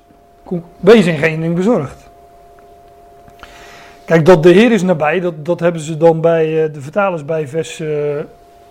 [0.80, 2.10] wees in geen ding bezorgd.
[4.04, 7.24] Kijk, dat de Heer is nabij, dat, dat hebben ze dan bij eh, de vertalers
[7.24, 7.88] bij vers, eh,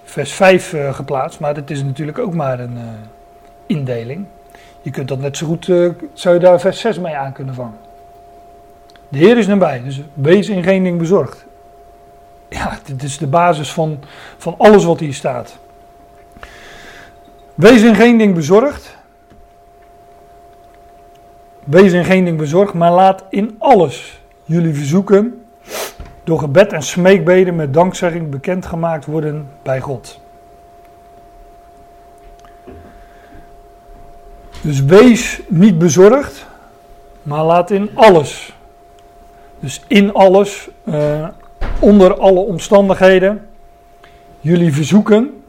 [0.04, 1.40] vers 5 eh, geplaatst.
[1.40, 2.78] Maar dat is natuurlijk ook maar een
[3.66, 4.26] indeling.
[4.82, 5.66] Je kunt dat net zo goed,
[6.14, 7.78] zou je daar vers 6 mee aan kunnen vangen.
[9.10, 11.46] De Heer is nabij, dus wees in geen ding bezorgd.
[12.50, 14.00] Ja, dit is de basis van,
[14.38, 15.62] van alles wat hier staat.
[17.56, 18.98] Wees in geen ding bezorgd.
[21.64, 25.46] Wees in geen ding bezorgd, maar laat in alles jullie verzoeken
[26.24, 30.20] door gebed en smeekbeden met dankzegging bekendgemaakt worden bij God.
[34.62, 36.46] Dus wees niet bezorgd,
[37.24, 38.56] maar laat in alles.
[39.60, 41.28] Dus in alles, eh,
[41.80, 43.48] onder alle omstandigheden,
[44.40, 45.43] jullie verzoeken.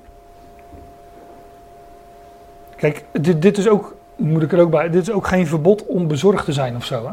[2.84, 5.86] Kijk, dit, dit is ook, moet ik er ook bij, dit is ook geen verbod
[5.86, 7.06] om bezorgd te zijn of zo.
[7.06, 7.12] Hè?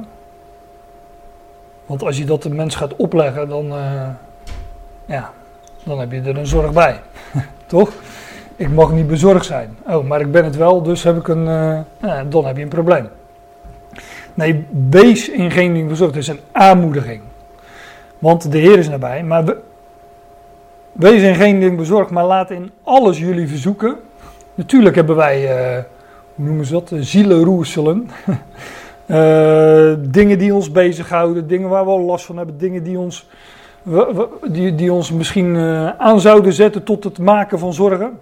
[1.85, 4.09] Want als je dat de mens gaat opleggen, dan, eh,
[5.05, 5.31] ja,
[5.83, 6.99] dan heb je er een zorg bij.
[7.65, 7.91] Toch?
[8.55, 9.77] Ik mag niet bezorgd zijn.
[9.87, 12.63] Oh, maar ik ben het wel, dus heb ik een, eh, ja, dan heb je
[12.63, 13.09] een probleem.
[14.33, 16.13] Nee, wees in geen ding bezorgd.
[16.15, 17.21] Het is een aanmoediging.
[18.19, 19.23] Want de Heer is nabij.
[19.23, 19.61] Maar we-
[20.91, 23.97] wees in geen ding bezorgd, maar laat in alles jullie verzoeken.
[24.55, 25.83] Natuurlijk hebben wij, eh,
[26.35, 26.91] hoe noemen ze dat?
[26.95, 28.09] Zielenroerselen.
[29.05, 33.29] Eh, dingen die ons bezighouden, dingen waar we al last van hebben, dingen die ons,
[34.47, 38.19] die, die ons misschien eh, aan zouden zetten tot het maken van zorgen.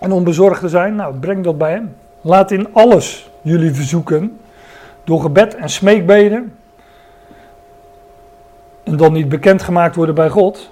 [0.00, 1.94] En om bezorgd te zijn, nou breng dat bij hem.
[2.20, 4.38] Laat in alles jullie verzoeken,
[5.04, 6.54] door gebed en smeekbeden.
[8.82, 10.70] En dan niet bekendgemaakt worden bij God,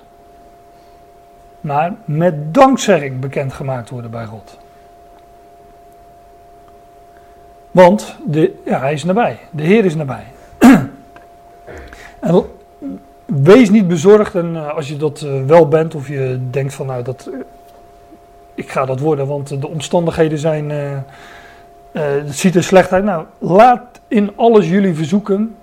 [1.61, 4.59] maar met dankzegging bekendgemaakt worden bij God.
[7.77, 9.39] Want de, ja, hij is nabij.
[9.51, 10.25] De Heer is nabij.
[12.21, 12.45] en
[13.25, 14.35] wees niet bezorgd.
[14.35, 17.39] En eh, als je dat eh, wel bent, of je denkt van nou, dat, eh,
[18.55, 20.71] ik ga dat worden, want de omstandigheden zijn.
[20.71, 20.99] eh,
[21.93, 23.05] het ziet er slecht uit.
[23.05, 25.57] Nou, laat in alles jullie verzoeken.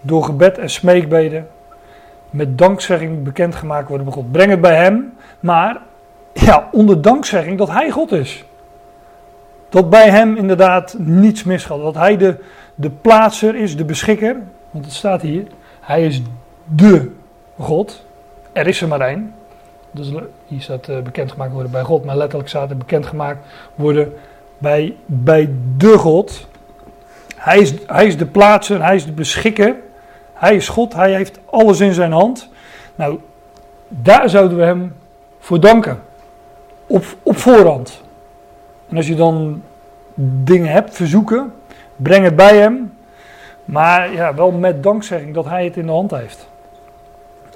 [0.00, 1.48] Door gebed en smeekbeden.
[2.30, 4.32] Met dankzegging bekendgemaakt worden bij God.
[4.32, 5.12] Breng het bij hem.
[5.40, 5.80] Maar
[6.32, 8.44] ja, onder dankzegging dat hij God is.
[9.72, 11.80] Dat bij hem inderdaad niets misgaat.
[11.80, 12.36] Dat hij de,
[12.74, 14.36] de plaatser is, de beschikker.
[14.70, 15.46] Want het staat hier.
[15.80, 16.22] Hij is
[16.64, 17.10] de
[17.58, 18.04] God.
[18.52, 19.34] Er is er maar één.
[19.90, 20.10] Dus
[20.46, 22.04] hier staat eh, bekendgemaakt worden bij God.
[22.04, 24.12] Maar letterlijk staat er bekendgemaakt worden
[24.58, 26.48] bij, bij de God.
[27.36, 29.76] Hij is, hij is de plaatser, hij is de beschikker.
[30.32, 32.48] Hij is God, hij heeft alles in zijn hand.
[32.94, 33.18] Nou,
[33.88, 34.94] daar zouden we hem
[35.38, 36.02] voor danken.
[36.86, 38.02] Op, op voorhand.
[38.92, 39.62] En als je dan
[40.44, 41.52] dingen hebt, verzoeken,
[41.96, 42.94] breng het bij hem.
[43.64, 46.48] Maar ja, wel met dankzegging dat hij het in de hand heeft.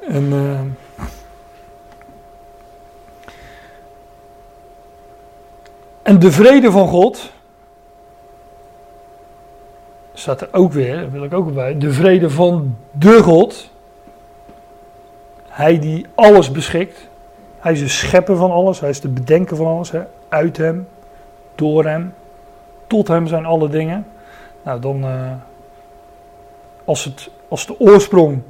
[0.08, 0.60] En, eh,
[6.02, 7.32] en de vrede van God.
[10.14, 11.78] Staat er ook weer, daar wil ik ook bij.
[11.78, 13.70] De vrede van de God.
[15.48, 17.08] Hij die alles beschikt.
[17.58, 18.80] Hij is de schepper van alles.
[18.80, 19.90] Hij is de bedenker van alles.
[19.90, 20.02] Hè.
[20.28, 20.88] Uit hem,
[21.56, 22.14] door hem,
[22.86, 24.06] tot hem zijn alle dingen.
[24.62, 25.32] Nou, dan eh,
[26.84, 28.42] als, het, als de oorsprong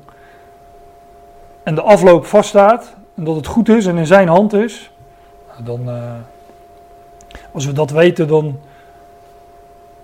[1.62, 4.90] en de afloop vaststaat en dat het goed is en in zijn hand is,
[5.48, 6.12] nou, dan, eh,
[7.52, 8.58] als we dat weten, dan,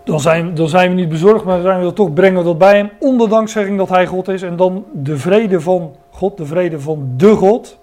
[0.05, 2.77] dan, zijn, dan zijn we niet bezorgd, maar zijn we toch, brengen we dat bij
[2.77, 6.81] hem, onder dankzegging dat hij God is en dan de vrede van God, de vrede
[6.81, 7.79] van de God,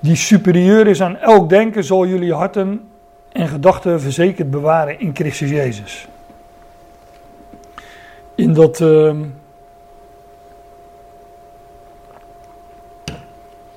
[0.00, 2.88] die superieur is aan elk denken, zal jullie harten
[3.36, 6.08] en gedachten verzekerd bewaren in Christus Jezus.
[8.34, 8.80] In dat.
[8.80, 9.16] ehm,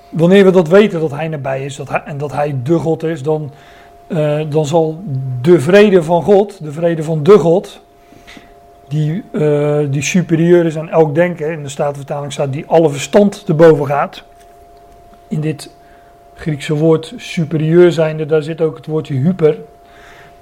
[0.10, 3.04] wanneer we dat weten dat Hij nabij is dat hij, en dat Hij de God
[3.04, 3.52] is, dan,
[4.08, 5.04] eh, dan zal
[5.41, 7.82] de vrede van God, de vrede van de God,
[8.88, 13.45] die, eh, die superieur is aan elk denken, in de Statenvertaling staat die alle verstand
[13.45, 14.24] te boven gaat.
[15.28, 15.78] In dit
[16.39, 19.58] Griekse woord superieur zijnde, daar zit ook het woordje hyper.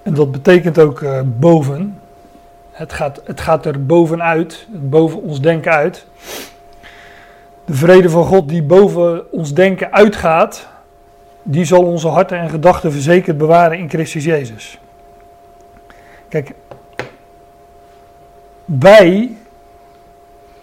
[0.04, 2.00] En dat betekent ook eh, boven.
[2.72, 6.06] Het gaat, het gaat er bovenuit, boven ons denken uit.
[7.66, 10.68] De vrede van God die boven ons denken uitgaat,
[11.44, 14.80] die zal onze harten en gedachten verzekerd bewaren in Christus Jezus.
[16.30, 16.54] Kijk,
[18.66, 19.32] wij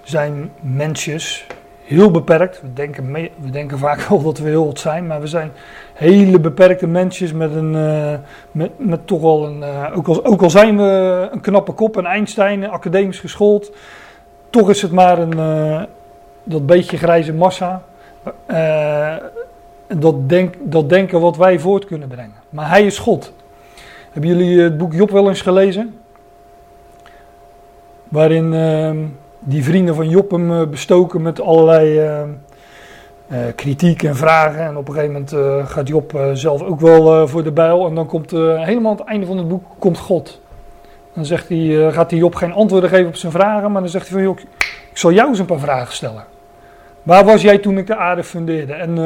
[0.02, 1.46] zijn mensjes,
[1.84, 2.60] heel beperkt.
[2.60, 5.50] We denken, we denken vaak wel dat we heel wat zijn, maar we zijn
[5.92, 8.14] hele beperkte mensjes met, een, uh,
[8.50, 9.58] met, met toch wel een.
[9.58, 13.72] Uh, ook, al, ook al zijn we een knappe kop, een Einstein, academisch geschoold,
[14.50, 15.38] toch is het maar een.
[15.38, 15.82] Uh,
[16.44, 17.82] dat beetje grijze massa.
[19.86, 22.34] dat, denk, dat denken wat wij voort kunnen brengen.
[22.50, 23.32] Maar hij is God.
[24.12, 25.98] Hebben jullie het boek Job wel eens gelezen?
[28.08, 28.98] Waarin ehm,
[29.44, 32.28] die vrienden van Job hem eh, bestoken met allerlei ehm,
[33.28, 34.60] eh, kritiek en vragen.
[34.60, 37.86] En op een gegeven moment gaat Job zelf ook wel voor de bijl.
[37.86, 40.40] En dan komt helemaal aan het einde van het boek komt God.
[41.14, 43.72] Dan zegt hij, gaat hij Job geen antwoorden geven op zijn vragen.
[43.72, 44.38] Maar dan zegt hij van Job,
[44.90, 46.24] ik zal jou eens een paar vragen stellen.
[47.02, 48.72] Waar was jij toen ik de aarde fundeerde?
[48.72, 48.96] En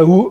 [0.00, 0.30] hoe,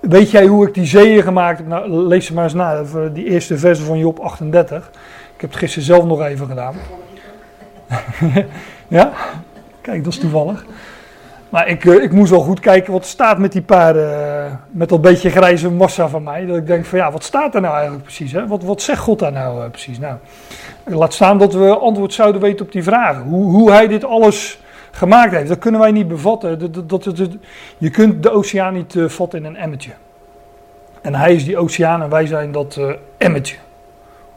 [0.00, 1.66] weet jij hoe ik die zeeën gemaakt heb?
[1.66, 2.82] Nou, lees ze maar eens na,
[3.12, 4.90] die eerste versen van Job 38.
[5.34, 6.74] Ik heb het gisteren zelf nog even gedaan.
[8.88, 9.12] ja?
[9.80, 10.64] Kijk, dat is toevallig.
[11.50, 14.10] Maar ik, uh, ik moest wel goed kijken wat staat met die paarden.
[14.10, 16.46] Uh, met dat beetje grijze massa van mij.
[16.46, 18.32] Dat ik denk van ja, wat staat er nou eigenlijk precies?
[18.32, 18.46] Hè?
[18.46, 19.98] Wat, wat zegt God daar nou uh, precies?
[19.98, 20.16] Nou,
[20.84, 23.22] laat staan dat we antwoord zouden weten op die vragen.
[23.22, 26.72] Hoe, hoe hij dit alles gemaakt heeft, dat kunnen wij niet bevatten.
[26.72, 27.28] Dat, dat,
[27.78, 29.92] je kunt de oceaan niet vatten in een emmetje.
[31.02, 32.80] En hij is die oceaan en wij zijn dat
[33.18, 33.56] emmetje.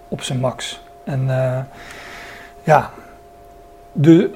[0.08, 0.82] Op zijn max.
[1.04, 1.28] En
[2.64, 2.90] ja,
[3.94, 4.30] de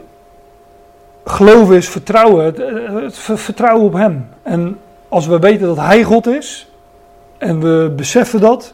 [1.25, 2.57] geloven is vertrouwen, het,
[3.03, 4.29] het, vertrouwen op Hem.
[4.43, 6.71] En als we weten dat Hij God is,
[7.37, 8.73] en we beseffen dat,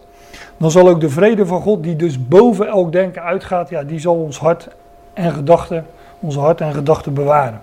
[0.58, 4.00] dan zal ook de vrede van God, die dus boven elk denken uitgaat, ja, die
[4.00, 4.68] zal ons hart
[5.14, 5.86] en gedachten,
[6.20, 7.62] onze hart en gedachten bewaren.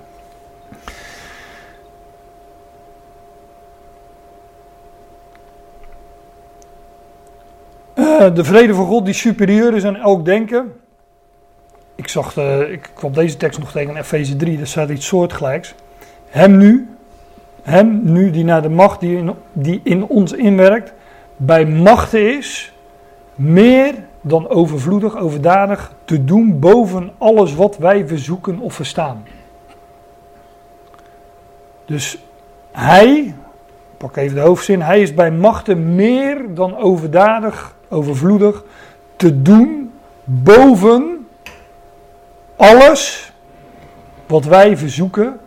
[7.95, 10.73] Uh, de vrede van God die superieur is aan elk denken,
[12.01, 15.07] ik, zag, uh, ik kwam deze tekst nog tegen in Efeze 3, daar staat iets
[15.07, 15.75] soortgelijks.
[16.29, 16.89] Hem nu,
[17.63, 20.93] hem nu die naar de macht die in, die in ons inwerkt,
[21.37, 22.73] bij machten is,
[23.35, 29.25] meer dan overvloedig, overdadig te doen boven alles wat wij verzoeken of verstaan.
[31.85, 32.19] Dus
[32.71, 33.35] hij,
[33.97, 38.65] pak even de hoofdzin, hij is bij machten meer dan overdadig, overvloedig
[39.17, 39.93] te doen
[40.25, 41.20] boven
[42.61, 43.33] alles
[44.27, 45.41] wat wij verzoeken,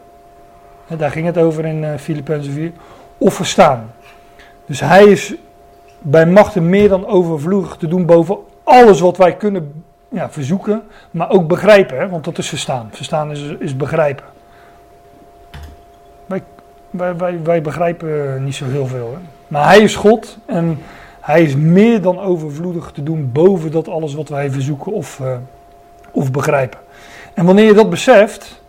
[0.98, 2.72] daar ging het over in uh, Filippenzen 4,
[3.18, 3.94] of verstaan.
[4.66, 5.36] Dus hij is
[6.00, 11.30] bij machten meer dan overvloedig te doen boven alles wat wij kunnen ja, verzoeken, maar
[11.30, 12.90] ook begrijpen, hè, want dat is verstaan.
[12.92, 14.26] Verstaan is, is begrijpen.
[16.26, 16.44] Wij,
[16.90, 19.12] wij, wij, wij begrijpen niet zo heel veel.
[19.12, 19.20] Hè.
[19.48, 20.80] Maar hij is God en
[21.20, 25.36] hij is meer dan overvloedig te doen boven dat alles wat wij verzoeken of, uh,
[26.12, 26.80] of begrijpen.
[27.34, 28.62] En wanneer je dat beseft,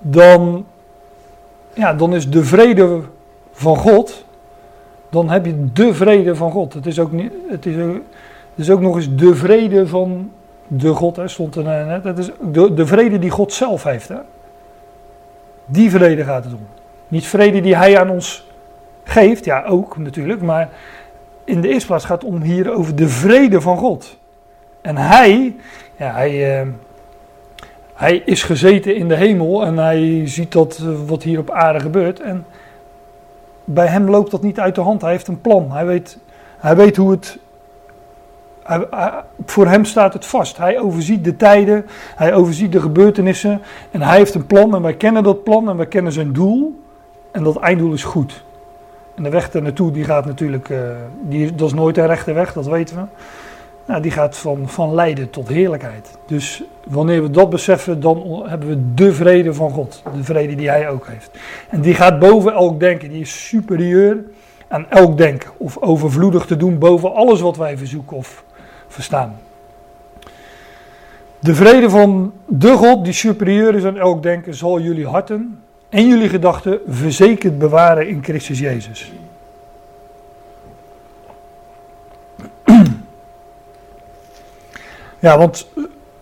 [0.00, 0.66] dan,
[1.74, 3.00] ja, dan is de vrede
[3.52, 4.24] van God,
[5.08, 6.72] dan heb je de vrede van God.
[6.72, 10.30] Het is ook, niet, het is ook, ook nog eens de vrede van
[10.66, 12.04] de God, hè, stond er net.
[12.04, 14.08] Het is de, de vrede die God zelf heeft.
[14.08, 14.18] Hè.
[15.66, 16.66] Die vrede gaat het om.
[17.08, 18.46] Niet vrede die hij aan ons
[19.04, 20.68] geeft, ja ook natuurlijk, maar
[21.44, 24.18] in de eerste plaats gaat het om hier over de vrede van God.
[24.80, 25.56] En hij,
[25.96, 26.68] ja, hij, uh,
[27.94, 31.80] hij is gezeten in de hemel en hij ziet dat uh, wat hier op aarde
[31.80, 32.20] gebeurt.
[32.20, 32.46] En
[33.64, 35.00] bij hem loopt dat niet uit de hand.
[35.00, 35.72] Hij heeft een plan.
[35.72, 36.18] Hij weet,
[36.58, 37.38] hij weet hoe het.
[39.44, 40.56] Voor hem staat het vast.
[40.56, 44.94] Hij overziet de tijden, hij overziet de gebeurtenissen en hij heeft een plan en wij
[44.94, 46.82] kennen dat plan en wij kennen zijn doel.
[47.30, 48.44] En dat einddoel is goed.
[49.14, 50.78] En de weg er naartoe, die gaat natuurlijk, uh,
[51.22, 53.02] die, dat is nooit een rechte weg, dat weten we.
[53.86, 56.18] Nou, die gaat van, van lijden tot heerlijkheid.
[56.26, 60.02] Dus wanneer we dat beseffen, dan hebben we de vrede van God.
[60.16, 61.30] De vrede die Hij ook heeft.
[61.68, 63.10] En die gaat boven elk denken.
[63.10, 64.24] Die is superieur
[64.68, 65.50] aan elk denken.
[65.56, 68.44] Of overvloedig te doen boven alles wat wij verzoeken of
[68.88, 69.38] verstaan.
[71.38, 76.08] De vrede van de God, die superieur is aan elk denken, zal jullie harten en
[76.08, 79.12] jullie gedachten verzekerd bewaren in Christus Jezus.
[85.18, 85.68] Ja, want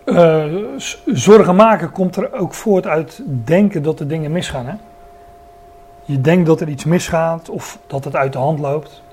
[0.05, 0.45] uh,
[1.05, 4.65] zorgen maken komt er ook voort uit denken dat er dingen misgaan.
[4.65, 4.73] Hè?
[6.03, 9.03] Je denkt dat er iets misgaat of dat het uit de hand loopt.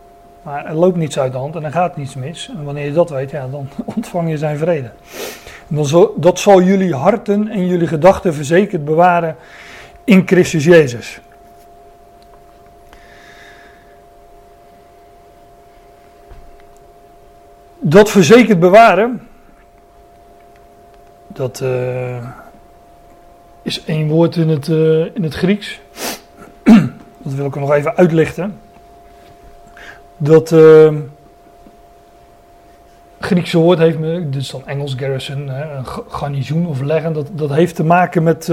[0.42, 2.50] Maar er loopt niets uit de hand en er gaat niets mis.
[2.56, 4.90] En wanneer je dat weet, ja, dan ontvang je zijn vrede.
[5.68, 9.36] En dan zal, dat zal jullie harten en jullie gedachten verzekerd bewaren
[10.04, 11.20] in Christus Jezus.
[17.78, 19.28] Dat verzekerd bewaren,
[21.32, 22.26] dat uh,
[23.62, 25.80] is één woord in het, uh, in het Grieks.
[27.22, 28.60] dat wil ik nog even uitlichten.
[30.16, 30.94] Dat uh,
[33.20, 37.50] Griekse woord heeft, dit is dan Engels garrison, hè, een garnizoen of leggen, dat, dat
[37.50, 38.46] heeft te maken met,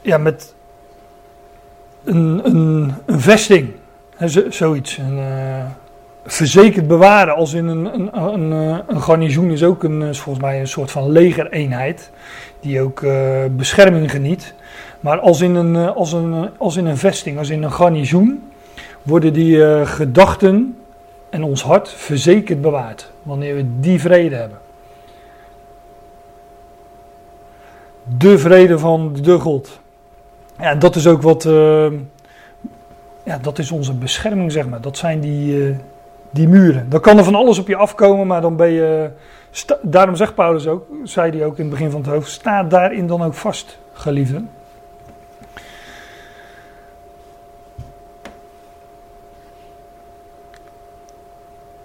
[0.00, 0.54] ja, met
[2.04, 3.74] een, een, vesting,
[4.16, 5.00] hè, zoiets.
[6.32, 10.44] Verzekerd bewaren, als in een, een, een, eh, een garnizoen is ook een, is volgens
[10.44, 12.10] mij een soort van legereenheid,
[12.60, 14.54] die ook uh, bescherming geniet.
[15.00, 18.50] Maar als in, een, eh, als, een, als in een vesting, als in een garnizoen,
[19.02, 20.76] worden die gedachten
[21.30, 24.58] en ons hart verzekerd bewaard, wanneer we die vrede hebben.
[28.18, 29.80] De vrede van de God.
[30.60, 31.42] Ja, dat is ook wat,
[33.24, 34.80] ja, dat is onze bescherming, zeg maar.
[34.80, 35.76] Dat zijn die,
[36.30, 36.86] die muren.
[36.88, 39.10] Dan kan er van alles op je afkomen, maar dan ben je.
[39.82, 43.06] Daarom zegt Paulus ook, zei hij ook in het begin van het hoofd: sta daarin
[43.06, 44.50] dan ook vast, geliefden.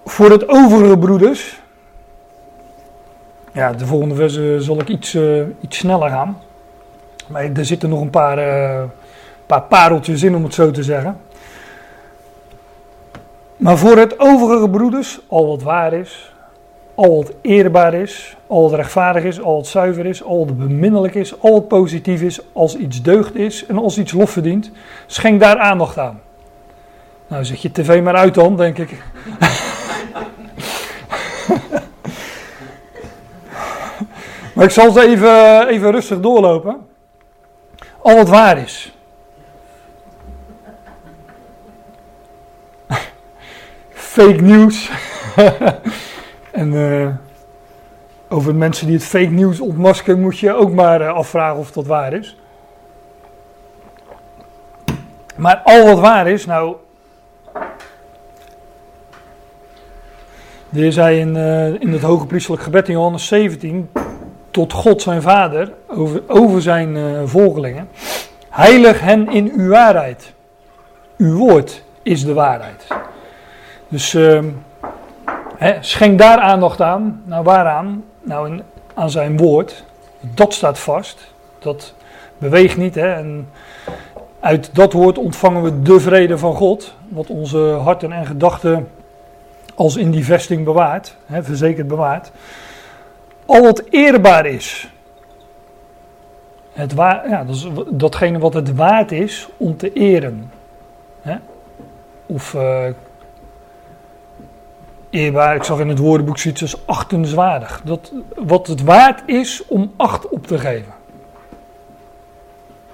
[0.05, 1.61] Voor het overige broeders.
[3.51, 6.37] Ja, de volgende verse zal ik iets, uh, iets sneller gaan.
[7.27, 8.83] Maar er zitten nog een paar, uh,
[9.45, 11.17] paar pareltjes in, om het zo te zeggen.
[13.63, 16.33] Maar voor het overige broeders, al wat waar is,
[16.95, 21.15] al wat eerbaar is, al wat rechtvaardig is, al wat zuiver is, al wat beminnelijk
[21.15, 24.71] is, al wat positief is, als iets deugd is en als iets lof verdient,
[25.05, 26.21] schenk daar aandacht aan.
[27.27, 28.89] Nou, zet je tv maar uit dan, denk ik.
[34.55, 36.77] maar ik zal ze even, even rustig doorlopen.
[38.01, 38.97] Al wat waar is.
[44.13, 44.91] Fake nieuws.
[46.51, 47.07] en uh,
[48.29, 51.85] over mensen die het fake nieuws ontmaskeren moet je ook maar uh, afvragen of dat
[51.85, 52.37] waar is.
[55.35, 56.75] Maar al wat waar is, nou.
[60.69, 63.89] De zei in, uh, in het hoge priestelijk gebed in Johannes 17
[64.51, 66.97] tot God zijn vader over, over zijn
[67.27, 67.89] volgelingen.
[68.49, 70.33] Heilig hen in uw waarheid.
[71.17, 72.87] Uw woord is de waarheid.
[73.93, 74.39] Dus uh,
[75.79, 77.21] schenk daar aandacht aan.
[77.25, 78.03] Nou, waaraan?
[78.21, 78.61] Nou,
[78.93, 79.83] aan zijn woord.
[80.19, 81.33] Dat staat vast.
[81.59, 81.93] Dat
[82.37, 82.95] beweegt niet.
[82.95, 83.13] Hè?
[83.13, 83.49] En
[84.39, 86.95] uit dat woord ontvangen we de vrede van God.
[87.07, 88.87] Wat onze harten en gedachten
[89.75, 91.15] als in die vesting bewaart.
[91.25, 92.31] Hè, verzekerd bewaart.
[93.45, 94.91] Al wat eerbaar is.
[96.71, 100.51] Het wa ja, dat is datgene wat het waard is om te eren.
[101.21, 101.35] Hè?
[102.25, 102.85] Of uh,
[105.13, 105.55] eerbaar.
[105.55, 107.81] Ik zag in het woordenboek zoiets als achtenswaardig.
[107.83, 110.93] Dat, wat het waard is om acht op te geven.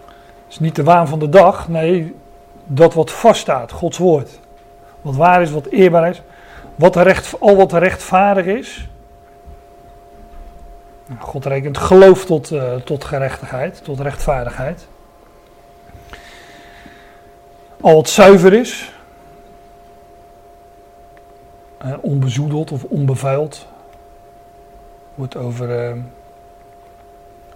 [0.05, 2.15] Het is niet de waan van de dag, nee,
[2.65, 4.39] dat wat vaststaat, Gods woord.
[5.01, 6.21] Wat waar is, wat eerbaar is.
[6.75, 8.87] Wat recht, al wat rechtvaardig is.
[11.19, 14.87] God rekent geloof tot, uh, tot gerechtigheid, tot rechtvaardigheid.
[17.81, 18.91] Al wat zuiver is,
[21.85, 23.67] uh, onbezoedeld of onbevuild.
[25.15, 26.01] Wordt over, uh,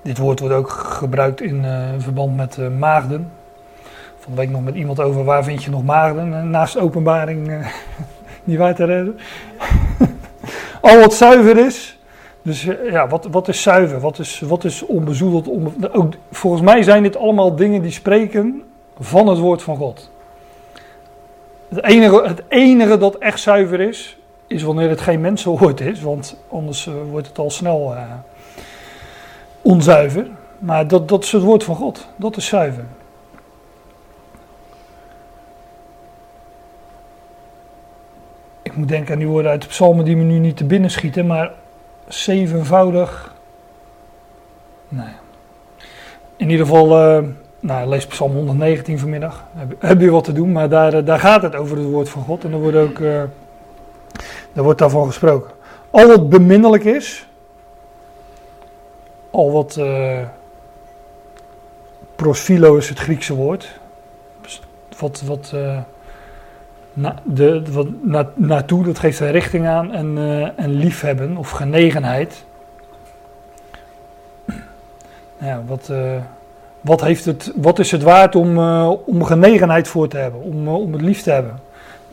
[0.01, 3.32] dit woord wordt ook gebruikt in uh, verband met maagden.
[4.19, 7.67] Van de nog met iemand over waar vind je nog maagden naast openbaring
[8.43, 9.17] niet waar te redden.
[10.82, 11.97] Al wat zuiver is.
[12.41, 13.99] Dus ja, wat, wat is zuiver?
[13.99, 15.47] Wat is, wat is onbezoedeld?
[15.47, 18.63] Onbe ook, volgens mij zijn dit allemaal dingen die spreken
[18.99, 20.11] van het woord van God.
[21.74, 24.17] Het enige, het enige dat echt zuiver is,
[24.47, 28.01] is wanneer het geen mensenwoord is, want anders uh, wordt het al snel uh,
[29.61, 30.28] onzuiver.
[30.59, 32.86] Maar dat, dat is het woord van God, dat is zuiver.
[38.61, 40.91] Ik moet denken aan die woorden uit de psalmen die me nu niet te binnen
[40.91, 41.51] schieten, maar
[42.07, 43.36] zevenvoudig.
[44.88, 45.13] Ja.
[46.36, 47.17] In ieder geval.
[47.17, 47.24] Uh,
[47.64, 49.43] nou, lees Psalm 119 vanmiddag.
[49.53, 52.09] Heb, heb, je wat te doen, maar daar, eh, daar gaat het over het woord
[52.09, 52.43] van God.
[52.43, 53.22] En er wordt ook uh,
[54.53, 55.51] er wordt daarvan gesproken.
[55.89, 57.28] Al wat beminnelijk is,
[59.30, 60.20] al wat uh,
[62.16, 63.80] prosphilo is het Griekse woord.
[64.97, 65.80] Wat, wat, uh,
[66.93, 69.91] na, de, wat, na, naartoe, dat geeft een richting aan.
[69.91, 70.18] En,
[70.55, 72.45] en liefhebben of genegenheid.
[75.38, 75.91] Ja, wat,
[76.84, 80.41] wat, heeft het, wat is het waard om, uh, om genegenheid voor te hebben?
[80.41, 81.59] Om, om het lief te hebben?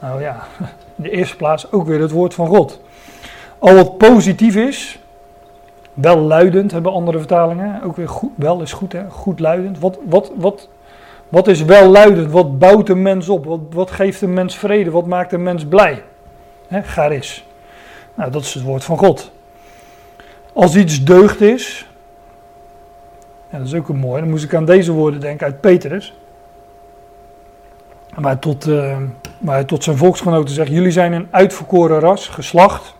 [0.00, 0.44] Nou ja,
[0.96, 2.80] in de eerste plaats ook weer het woord van God.
[3.58, 4.98] Al wat positief is,
[5.94, 7.82] wel luidend hebben andere vertalingen.
[7.82, 9.10] Ook weer goed, wel is goed, hè?
[9.10, 9.78] goed luidend.
[9.78, 10.68] Wat, wat, wat,
[11.28, 12.30] wat is wel luidend?
[12.30, 13.44] Wat bouwt een mens op?
[13.44, 14.90] Wat, wat geeft een mens vrede?
[14.90, 16.02] Wat maakt een mens blij?
[16.68, 17.46] Hè, garis.
[18.14, 19.30] Nou, dat is het woord van God.
[20.52, 21.89] Als iets deugd is,
[23.50, 24.20] ja, dat is ook een mooi.
[24.20, 26.14] Dan moest ik aan deze woorden denken uit Petrus.
[28.14, 28.68] Waar tot,
[29.38, 32.94] waar tot zijn volksgenoten zegt: Jullie zijn een uitverkoren ras, geslacht.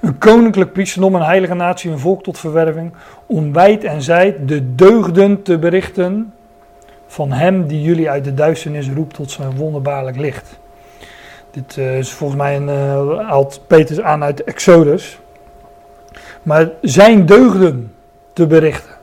[0.00, 2.92] Een koninklijk priesterdom, een heilige natie, een volk tot verwerving.
[3.26, 6.32] Om wijd en zijd de deugden te berichten
[7.06, 10.58] van hem die jullie uit de duisternis roept tot zijn wonderbaarlijk licht.
[11.50, 15.18] Dit uh, is volgens mij een, uh, haalt Petrus aan uit Exodus.
[16.42, 17.94] Maar zijn deugden
[18.32, 18.94] te berichten.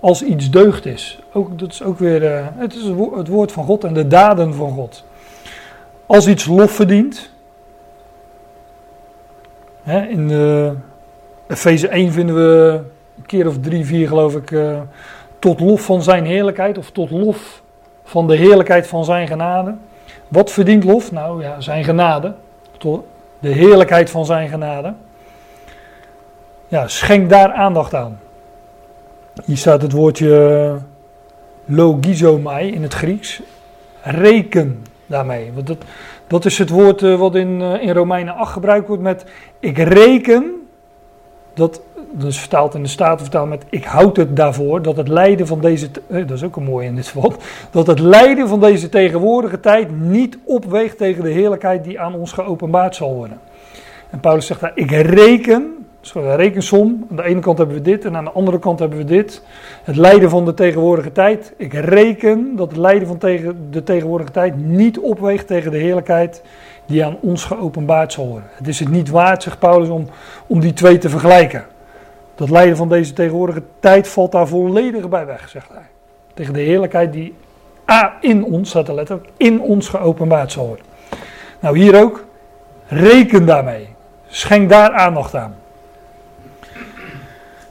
[0.00, 1.18] Als iets deugd is.
[1.32, 2.84] Ook, dat is ook weer uh, het, is
[3.14, 5.04] het woord van God en de daden van God.
[6.06, 7.30] Als iets lof verdient.
[9.82, 10.74] Hè, in de
[11.48, 12.80] Efeze 1 vinden we
[13.16, 14.52] een keer of drie, vier geloof ik
[15.38, 17.62] tot lof van zijn heerlijkheid of tot lof
[18.04, 19.74] van de heerlijkheid van zijn genade.
[20.28, 21.12] Wat verdient lof?
[21.12, 22.34] Nou ja, zijn genade.
[22.78, 23.04] Tot
[23.38, 24.94] de heerlijkheid van zijn genade.
[26.68, 28.18] Ja, schenk daar aandacht aan.
[29.44, 30.76] Hier staat het woordje
[31.64, 33.42] logizomai in het Grieks.
[34.02, 35.50] Reken daarmee.
[35.54, 35.78] Want dat,
[36.26, 39.24] dat is het woord eh, wat in, eh, in Romeinen 8 gebruikt wordt met
[39.60, 40.54] ik reken
[41.54, 41.80] dat
[42.12, 45.60] dus vertaald in de Staten vertaald met ik houd het daarvoor dat het lijden van
[45.60, 47.32] deze, eh, dat is ook een mooi in dit geval,
[47.70, 52.32] dat het lijden van deze tegenwoordige tijd niet opweegt tegen de heerlijkheid die aan ons
[52.32, 53.40] geopenbaard zal worden.
[54.10, 58.04] En Paulus zegt daar, ik reken, een rekensom, aan de ene kant hebben we dit
[58.04, 59.42] en aan de andere kant hebben we dit.
[59.82, 64.30] Het lijden van de tegenwoordige tijd, ik reken dat het lijden van tegen, de tegenwoordige
[64.30, 66.42] tijd niet opweegt tegen de heerlijkheid
[66.86, 68.48] die aan ons geopenbaard zal worden.
[68.52, 70.06] Het is het niet waard, zegt Paulus, om,
[70.46, 71.64] om die twee te vergelijken.
[72.34, 75.86] Dat lijden van deze tegenwoordige tijd valt daar volledig bij weg, zegt hij.
[76.34, 77.34] Tegen de heerlijkheid die
[77.90, 80.84] A, in ons, staat er letterlijk, in ons geopenbaard zal worden.
[81.60, 82.24] Nou, hier ook,
[82.86, 83.88] reken daarmee.
[84.26, 85.59] Schenk daar aandacht aan.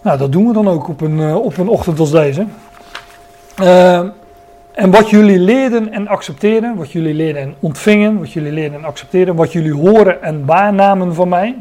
[0.01, 2.45] Nou, dat doen we dan ook op een, op een ochtend als deze.
[3.61, 4.07] Uh,
[4.71, 8.85] en wat jullie leerden en accepteren, wat jullie leerden en ontvingen, wat jullie leerden en
[8.85, 11.55] accepteren, wat jullie horen en waarnamen van mij,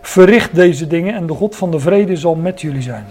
[0.00, 3.04] verricht deze dingen en de God van de vrede zal met jullie zijn.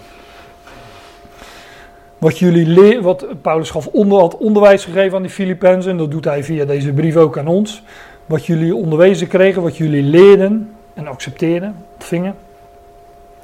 [2.18, 6.10] Wat, jullie leer, wat Paulus gaf onder, had onderwijs gegeven aan die Filippenzen, en dat
[6.10, 7.82] doet hij via deze brief ook aan ons.
[8.26, 12.34] Wat jullie onderwezen kregen, wat jullie leerden en accepteerden, ontvingen.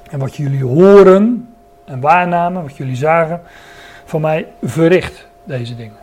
[0.08, 1.48] En wat jullie horen
[1.84, 3.40] en waarnamen, wat jullie zagen,
[4.04, 5.96] van mij verricht deze dingen.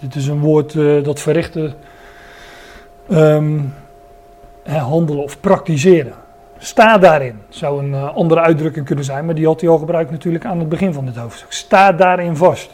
[0.00, 1.74] Dit is een woord uh, dat verrichten,
[3.10, 3.74] um,
[4.64, 6.12] handelen of praktiseren.
[6.58, 10.10] Sta daarin, zou een uh, andere uitdrukking kunnen zijn, maar die had hij al gebruikt
[10.10, 11.52] natuurlijk aan het begin van dit hoofdstuk.
[11.52, 12.70] Sta daarin vast.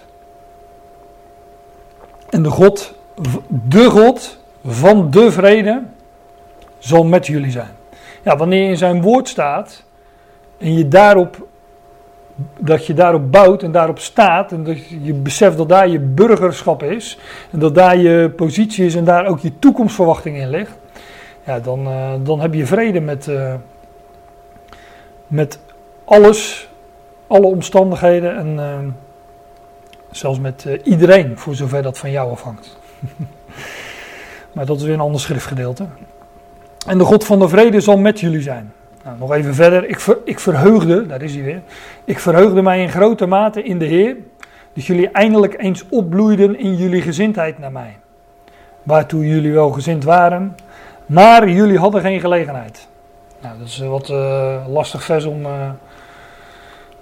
[2.30, 2.94] En de God,
[3.68, 5.82] de God van de vrede
[6.78, 7.70] zal met jullie zijn.
[8.22, 9.84] Ja, wanneer je in zijn woord staat
[10.58, 11.46] en je daarop
[12.58, 16.82] dat je daarop bouwt en daarop staat en dat je beseft dat daar je burgerschap
[16.82, 17.18] is
[17.50, 20.78] en dat daar je positie is en daar ook je toekomstverwachting in ligt,
[21.44, 23.54] ja, dan, uh, dan heb je vrede met, uh,
[25.26, 25.58] met
[26.04, 26.68] alles,
[27.26, 28.92] alle omstandigheden en uh,
[30.10, 32.78] zelfs met iedereen, voor zover dat van jou afhangt.
[34.54, 35.86] maar dat is weer een ander schriftgedeelte.
[36.86, 38.72] En de God van de vrede zal met jullie zijn.
[39.06, 39.88] Nou, nog even verder.
[39.88, 41.62] Ik, ik verheugde, daar is hij weer.
[42.04, 44.16] Ik verheugde mij in grote mate in de Heer.
[44.72, 47.96] Dat jullie eindelijk eens opbloeiden in jullie gezindheid naar mij.
[48.82, 50.54] Waartoe jullie wel gezind waren.
[51.06, 52.88] Maar jullie hadden geen gelegenheid.
[53.40, 55.46] Nou, dat is wat uh, lastig vers om.
[55.46, 55.70] Uh,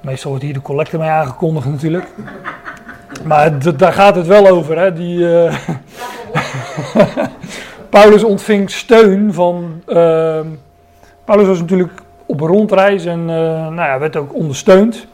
[0.01, 2.07] meestal wordt hier de collecte mee aangekondigd natuurlijk.
[3.25, 4.79] Maar daar gaat het wel over.
[4.79, 4.93] Hè?
[4.93, 5.55] Die, uh,
[7.91, 10.47] Paulus ontving steun van ehm,
[11.25, 11.93] Paulus was natuurlijk
[12.27, 15.07] op een rondreis en uh, nou ja, werd ook ondersteund.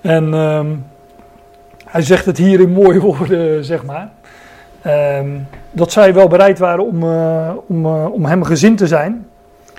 [0.00, 0.60] En uh,
[1.84, 4.10] hij zegt het hier in mooie woorden, zeg maar.
[4.86, 5.20] Uh,
[5.70, 9.26] dat zij wel bereid waren om, uh, om, om hem gezin te zijn.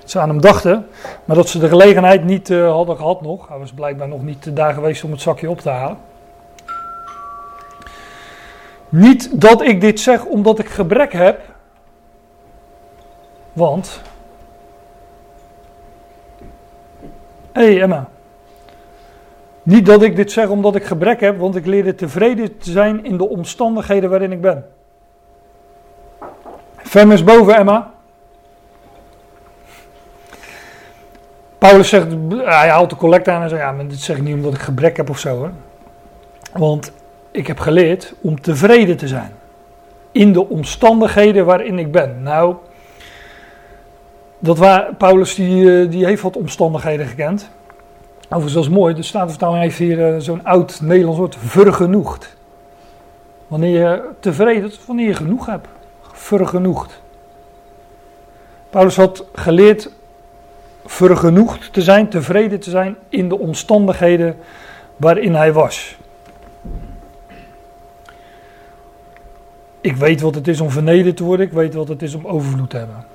[0.04, 0.86] Ze aan hem dachten.
[1.24, 3.48] Maar dat ze de gelegenheid niet hadden gehad nog.
[3.48, 5.96] Hij was blijkbaar nog niet daar geweest om het zakje op te halen.
[8.88, 11.40] Niet dat ik dit zeg omdat ik gebrek heb
[13.52, 14.02] Want.
[17.54, 18.08] Hey Emma.
[19.62, 23.04] Niet dat ik dit zeg omdat ik gebrek heb, want ik leerde tevreden te zijn
[23.04, 24.66] in de omstandigheden waarin ik ben.
[26.76, 27.92] Fem boven, Emma.
[31.58, 32.06] Paulus zegt,
[32.44, 34.60] hij haalt de collect aan en zegt, ja, maar dit zeg ik niet omdat ik
[34.60, 35.44] gebrek heb of zo.
[35.44, 35.50] Hè.
[36.58, 36.92] Want
[37.30, 39.32] ik heb geleerd om tevreden te zijn.
[40.12, 42.22] In de omstandigheden waarin ik ben.
[42.22, 42.56] Nou,
[44.44, 47.50] dat waar, Paulus die, eh, die heeft wat omstandigheden gekend.
[48.24, 48.94] Overigens, dat is mooi.
[48.94, 52.36] De Statenvertaling heeft hier eh, zo'n oud Nederlands woord, vergenoegd.
[53.46, 55.68] Wanneer je tevreden, wanneer je genoeg hebt.
[56.12, 57.02] Vergenoegd.
[58.70, 59.90] Paulus had geleerd
[60.84, 64.36] vergenoegd te zijn, tevreden te zijn in de omstandigheden
[64.96, 65.96] waarin hij was.
[69.80, 72.26] Ik weet wat het is om vernederd te worden, ik weet wat het is om
[72.26, 73.13] overvloed te hebben.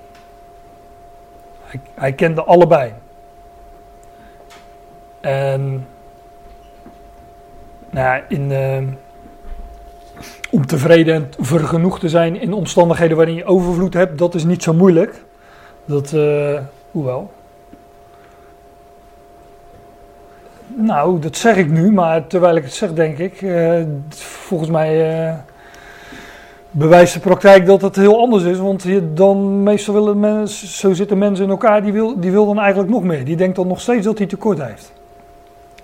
[1.94, 2.94] Hij, kende allebei.
[5.22, 5.88] En
[7.90, 8.78] nou in, uh,
[10.50, 14.64] om tevreden en vergenoegd te zijn in omstandigheden waarin je overvloed hebt, dat is niet
[14.64, 15.24] zo moeilijk.
[15.86, 16.60] Dat, uh,
[16.92, 17.32] hoewel.
[20.68, 25.44] Nou, dat zeg ik nu, maar terwijl ik het zeg, denk ik, uh, volgens mij
[26.80, 28.58] bewijst de praktijk dat het heel anders is.
[28.58, 32.46] Want je dan meestal willen mensen, zo zitten mensen in elkaar, die wil, die wil
[32.46, 33.26] dan eigenlijk nog meer.
[33.26, 34.94] Die denkt dan nog steeds dat hij tekort heeft.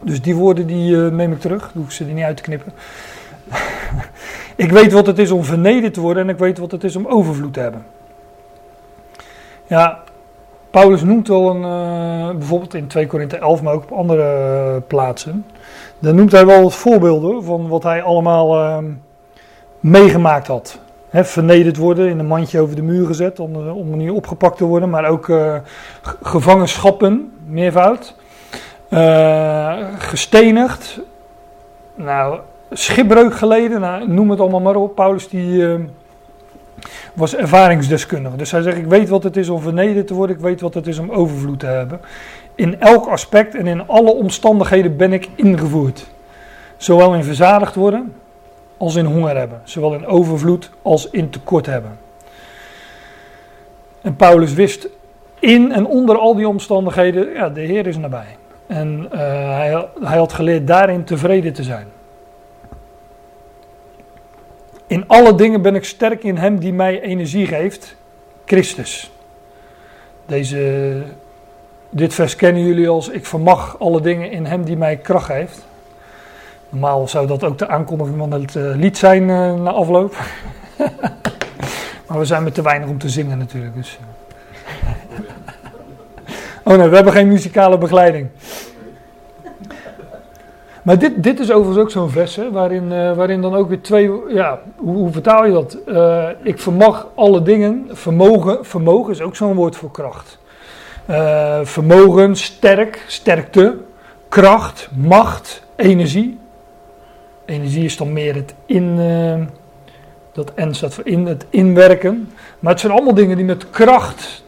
[0.01, 2.73] Dus die woorden die uh, neem ik terug, hoef ze er niet uit te knippen.
[4.65, 6.95] ik weet wat het is om vernederd te worden en ik weet wat het is
[6.95, 7.85] om overvloed te hebben.
[9.67, 10.03] Ja,
[10.69, 14.23] Paulus noemt wel een, uh, bijvoorbeeld in 2 Korinthe 11, maar ook op andere
[14.75, 15.45] uh, plaatsen.
[15.99, 18.77] Dan noemt hij wel wat voorbeelden van wat hij allemaal uh,
[19.79, 20.79] meegemaakt had.
[21.16, 24.66] He, vernederd worden, in een mandje over de muur gezet om, om niet opgepakt te
[24.66, 25.32] worden, maar ook
[26.22, 28.16] gevangenschappen, meervoud.
[29.97, 30.99] gestenigd,
[31.95, 32.39] nou,
[32.72, 34.95] schipbreuk geleden, nou, noem het allemaal maar op.
[34.95, 35.78] Paulus die
[37.13, 38.36] was ervaringsdeskundige.
[38.36, 40.74] Dus hij zegt: Ik weet wat het is om vernederd te worden, ik weet wat
[40.74, 41.99] het is om overvloed te hebben.
[42.55, 46.05] In elk aspect en in alle omstandigheden ben ik ingevoerd.
[46.78, 48.13] Zowel in verzadigd worden
[48.78, 49.61] als in honger hebben.
[49.63, 51.97] Zowel in overvloed als in tekort hebben.
[54.01, 54.89] En Paulus wist
[55.39, 58.38] in en onder al die omstandigheden, ja, de Heer is nabij.
[58.67, 59.19] En uh,
[59.55, 61.88] hij, hij had geleerd daarin tevreden te zijn.
[64.88, 67.95] In alle dingen ben ik sterk in Hem die mij energie geeft,
[68.45, 69.11] Christus.
[70.26, 71.01] Deze,
[71.89, 75.65] dit vers kennen jullie als ik vermag alle dingen in Hem die mij kracht geeft.
[76.70, 80.16] Normaal zou dat ook de aankondiging van het uh, lied zijn uh, na afloop.
[82.07, 83.76] maar we zijn met te weinig om te zingen natuurlijk.
[83.76, 83.99] Dus.
[86.63, 88.30] oh nee, we hebben geen muzikale begeleiding.
[90.86, 93.82] Maar dit, dit is overigens ook zo'n vers, hè, waarin, uh, waarin dan ook weer
[93.82, 95.78] twee, ja, hoe, hoe vertaal je dat?
[95.88, 100.38] Uh, ik vermag alle dingen, vermogen, vermogen is ook zo'n woord voor kracht.
[101.09, 103.78] Uh, vermogen, sterk, sterkte,
[104.30, 106.39] kracht, macht, energie.
[107.45, 108.97] Energie is dan meer het in,
[110.31, 112.29] dat N staat voor in, het inwerken.
[112.59, 114.43] Maar het zijn allemaal dingen die met kracht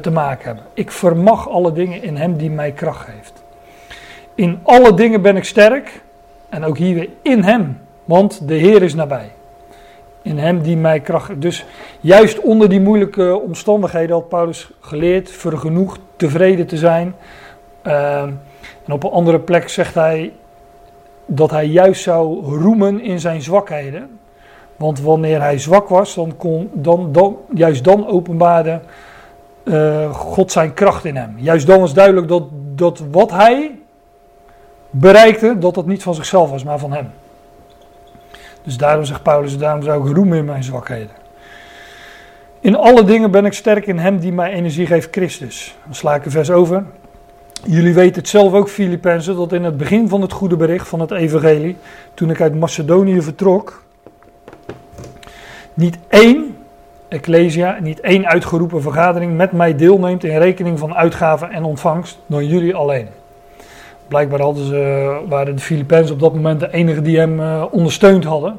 [0.00, 0.64] te maken hebben.
[0.74, 3.42] Ik vermag alle dingen in hem die mij kracht geeft.
[4.34, 6.02] In alle dingen ben ik sterk.
[6.48, 7.78] En ook hier weer in Hem.
[8.04, 9.30] Want de Heer is nabij.
[10.22, 11.40] In Hem die mij kracht.
[11.40, 11.64] Dus
[12.00, 17.14] juist onder die moeilijke omstandigheden had Paulus geleerd vergenoegd tevreden te zijn.
[17.86, 18.22] Uh,
[18.84, 20.32] en op een andere plek zegt hij
[21.32, 24.18] dat hij juist zou roemen in zijn zwakheden.
[24.76, 28.80] Want wanneer hij zwak was, dan kon, dan, dan, juist dan openbaarde
[29.64, 31.34] uh, God zijn kracht in hem.
[31.36, 32.42] Juist dan was duidelijk dat,
[32.74, 33.78] dat wat hij
[34.90, 37.10] bereikte dat dat niet van zichzelf was, maar van hem.
[38.62, 41.10] Dus daarom zegt Paulus, daarom zou ik roemen in mijn zwakheden.
[42.60, 45.76] In alle dingen ben ik sterk in hem die mij energie geeft, Christus.
[45.84, 46.84] Dan sla ik een vers over.
[47.64, 51.00] Jullie weten het zelf ook, Filippenzen, dat in het begin van het goede bericht van
[51.00, 51.76] het evangelie,
[52.14, 53.82] toen ik uit Macedonië vertrok,
[55.74, 56.56] niet één
[57.08, 62.46] ecclesia, niet één uitgeroepen vergadering met mij deelneemt in rekening van uitgaven en ontvangst, dan
[62.46, 63.08] jullie alleen.
[64.08, 68.24] Blijkbaar hadden ze, waren de Filipijnen op dat moment de enige die hem uh, ondersteund
[68.24, 68.58] hadden.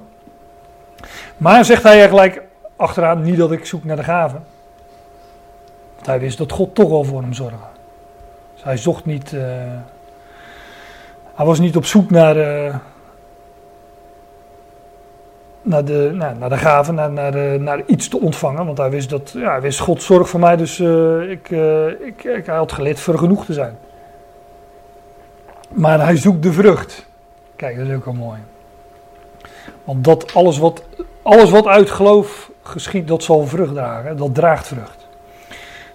[1.37, 2.41] Maar zegt hij er gelijk
[2.75, 4.43] achteraan, niet dat ik zoek naar de gaven.
[5.95, 7.70] Want hij wist dat God toch wel voor hem zorgde.
[8.63, 9.41] Hij zocht niet, uh,
[11.35, 12.75] hij was niet op zoek naar, uh,
[15.61, 18.65] naar de, nou, naar de gave, naar, naar, de- naar iets te ontvangen.
[18.65, 21.87] Want hij wist dat, ja, hij wist God zorgt voor mij, dus eh, ik, eh,
[21.87, 23.77] ik, ik, hij had geleerd voor genoeg te zijn.
[25.69, 27.05] Maar hij zoekt de vrucht.
[27.55, 28.39] Kijk, dat is ook wel mooi.
[29.83, 30.83] Want dat alles wat,
[31.21, 34.17] alles wat uit geloof geschiet, dat zal vrucht dragen.
[34.17, 35.00] Dat draagt vrucht.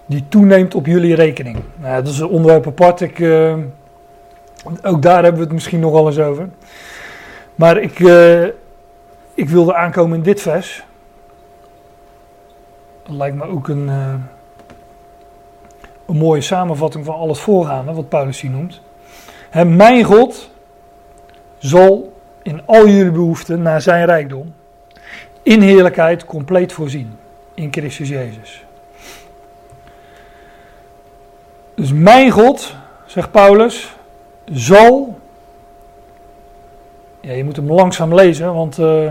[0.06, 1.58] Die toeneemt op jullie rekening.
[1.76, 3.00] Nou, dat is een onderwerp apart.
[3.00, 3.56] Ik, eh,
[4.82, 6.48] ook daar hebben we het misschien nog wel eens over.
[7.54, 8.44] Maar ik, eh,
[9.34, 10.84] ik wilde aankomen in dit vers.
[13.02, 14.14] Dat lijkt me ook een, eh,
[16.06, 18.80] een mooie samenvatting van al het voorgaande, wat Paulus hier noemt.
[19.66, 20.50] Mijn God
[21.58, 24.54] zal in al jullie behoeften naar zijn rijkdom
[25.42, 27.18] in heerlijkheid compleet voorzien
[27.54, 28.65] in Christus Jezus.
[31.76, 32.74] Dus mijn God,
[33.06, 33.96] zegt Paulus,
[34.44, 35.18] zal.
[37.20, 39.06] Ja, je moet hem langzaam lezen, want eh,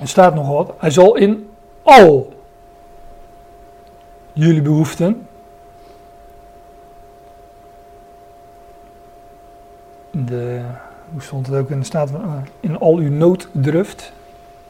[0.00, 0.72] er staat nog wat.
[0.78, 1.50] Hij zal in
[1.82, 2.32] al
[4.32, 5.26] jullie behoeften.
[10.10, 10.60] De,
[11.12, 12.44] hoe stond het ook in de staat van.
[12.60, 14.12] in al uw nooddruft.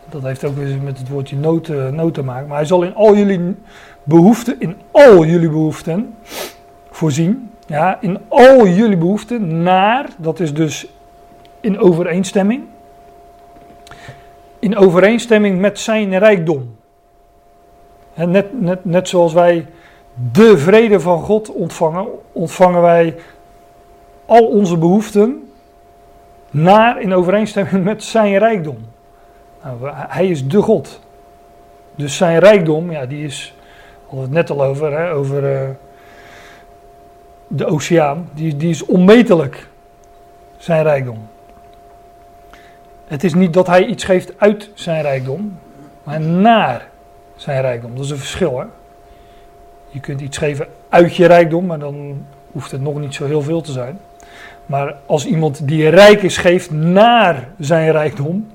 [0.09, 2.49] Dat heeft ook weer met het woordje nood, eh, nood te maken.
[2.49, 3.57] Maar hij zal in al jullie
[4.03, 6.15] behoeften, in al jullie behoeften
[6.97, 7.51] voorzien.
[7.67, 10.87] Ja, in al jullie behoeften naar, dat is dus
[11.61, 12.65] in overeenstemming.
[14.59, 16.77] In overeenstemming met zijn rijkdom.
[18.15, 19.67] Hè, net, net, net zoals wij
[20.33, 23.17] de vrede van God ontvangen, ontvangen wij
[24.27, 25.51] al onze behoeften
[26.51, 28.79] naar in overeenstemming met zijn rijkdom.
[29.63, 31.01] Nou, hij is de God.
[31.95, 33.55] Dus zijn rijkdom, ja, die is,
[34.07, 35.69] hadden het net al over, hè, over eh,
[37.49, 39.69] de oceaan, die, die is onmetelijk,
[40.57, 41.19] zijn rijkdom.
[43.07, 45.59] Het is niet dat hij iets geeft uit zijn rijkdom,
[46.03, 46.89] maar naar
[47.37, 47.95] zijn rijkdom.
[47.95, 48.65] Dat is een verschil, hè.
[49.89, 53.43] Je kunt iets geven uit je rijkdom, maar dan hoeft het nog niet zo heel
[53.43, 53.99] veel te zijn.
[54.67, 58.47] Maar als iemand die rijk is geeft naar zijn rijkdom,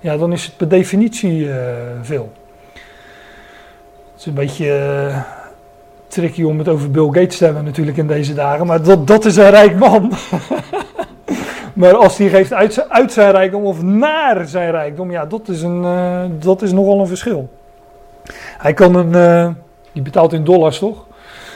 [0.00, 1.66] ja, dan is het per definitie eh,
[2.02, 2.32] veel.
[4.12, 5.37] Het is een beetje eh,
[6.08, 9.24] tricky om het over Bill Gates te hebben natuurlijk in deze dagen, maar dat, dat
[9.24, 10.12] is een rijk man.
[11.74, 15.48] maar als hij geeft uit, zijn- uit zijn rijkdom of naar zijn rijkdom, ja, dat
[15.48, 17.48] is, een, eh, dat is nogal een verschil.
[18.58, 19.48] Hij kan een, eh,
[19.92, 21.06] die betaalt in dollars toch?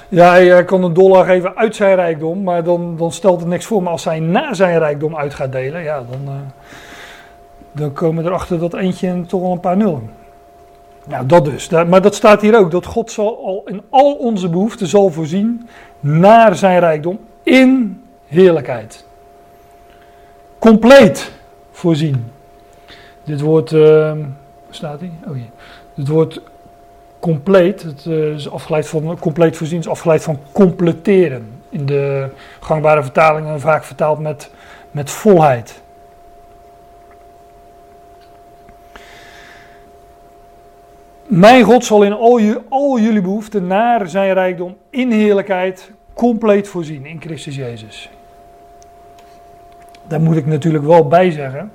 [0.09, 3.49] Ja, hij eh, kan een dollar geven uit zijn rijkdom, maar dan, dan stelt het
[3.49, 3.83] niks voor.
[3.83, 6.35] Maar als hij naar zijn rijkdom uit gaat delen, ja, dan,
[7.73, 10.22] dan komen er achter dat eentje toch wel een paar nullen.
[11.07, 11.69] Nou, dat dus.
[11.69, 15.69] Maar dat staat hier ook, dat God zal al in al onze behoeften zal voorzien
[16.01, 19.07] naar zijn rijkdom in heerlijkheid.
[20.59, 21.33] Compleet
[21.71, 22.25] voorzien.
[23.25, 24.17] Dit woord, waar
[24.71, 25.01] staat?
[25.27, 25.51] Oh hier.
[25.95, 26.41] Dit woord
[27.23, 31.47] compleet, het eh, is afgeleid van, compleet voorzien is afgeleid van completeren.
[31.69, 32.29] In de
[32.61, 34.51] gangbare vertalingen vaak vertaald met,
[34.91, 35.83] met volheid.
[41.35, 46.69] Mijn God zal in al, ju- al jullie behoeften naar zijn rijkdom in heerlijkheid compleet
[46.69, 48.11] voorzien in Christus Jezus.
[50.07, 51.73] Daar moet ik natuurlijk wel bij zeggen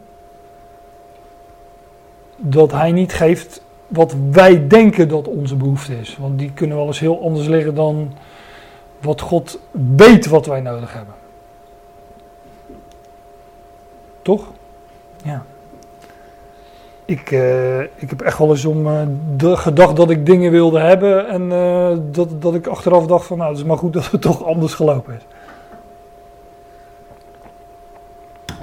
[2.35, 6.17] dat hij niet geeft wat wij denken dat onze behoefte is.
[6.17, 8.13] Want die kunnen wel eens heel anders liggen dan
[9.01, 9.59] wat God
[9.95, 11.13] weet wat wij nodig hebben.
[14.21, 14.51] Toch?
[15.23, 15.45] Ja.
[17.07, 19.01] Ik, eh, ik heb echt wel eens om eh,
[19.35, 21.27] de, gedacht dat ik dingen wilde hebben.
[21.27, 24.21] En eh, dat, dat ik achteraf dacht van nou, het is maar goed dat het
[24.21, 25.25] toch anders gelopen is.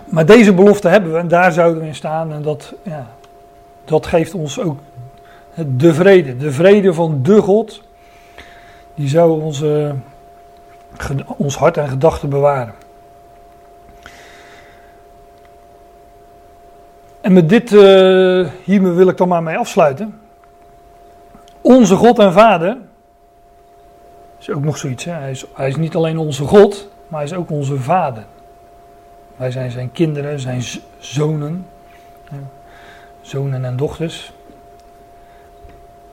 [0.04, 2.32] Maar deze belofte hebben we en daar zouden we in staan.
[2.32, 3.06] En dat, ja,
[3.84, 4.78] dat geeft ons ook
[5.76, 6.36] de vrede.
[6.36, 7.82] De vrede van de God.
[8.94, 9.94] Die zou onze,
[11.36, 12.74] ons hart en gedachten bewaren.
[17.24, 20.20] En met dit, eh, hiermee wil ik dan maar mee afsluiten.
[21.60, 22.76] Onze God en Vader.
[24.40, 25.04] Is ook nog zoiets.
[25.04, 25.12] Hè?
[25.12, 28.24] Hij, is, hij is niet alleen onze God, maar hij is ook onze Vader.
[29.36, 30.62] Wij zijn zijn kinderen, zijn
[30.98, 31.66] zonen.
[32.30, 32.36] Ja,
[33.20, 34.32] Zonen en dochters.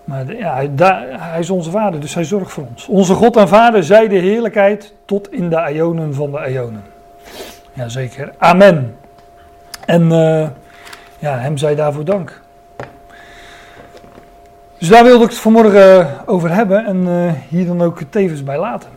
[0.04, 2.88] Maar ja, hij, daar- hij is onze vader, dus hij zorgt voor ons.
[2.88, 6.84] Onze God en Vader, zij de heerlijkheid tot in de eonen van de eonen.
[7.74, 8.34] Jazeker.
[8.38, 8.96] Amen.
[9.86, 10.48] En eh,
[11.22, 12.42] ja, hem zij daarvoor dank.
[14.78, 18.58] Dus daar wilde ik het vanmorgen over hebben en eh, hier dan ook tevens bij
[18.58, 18.90] laten.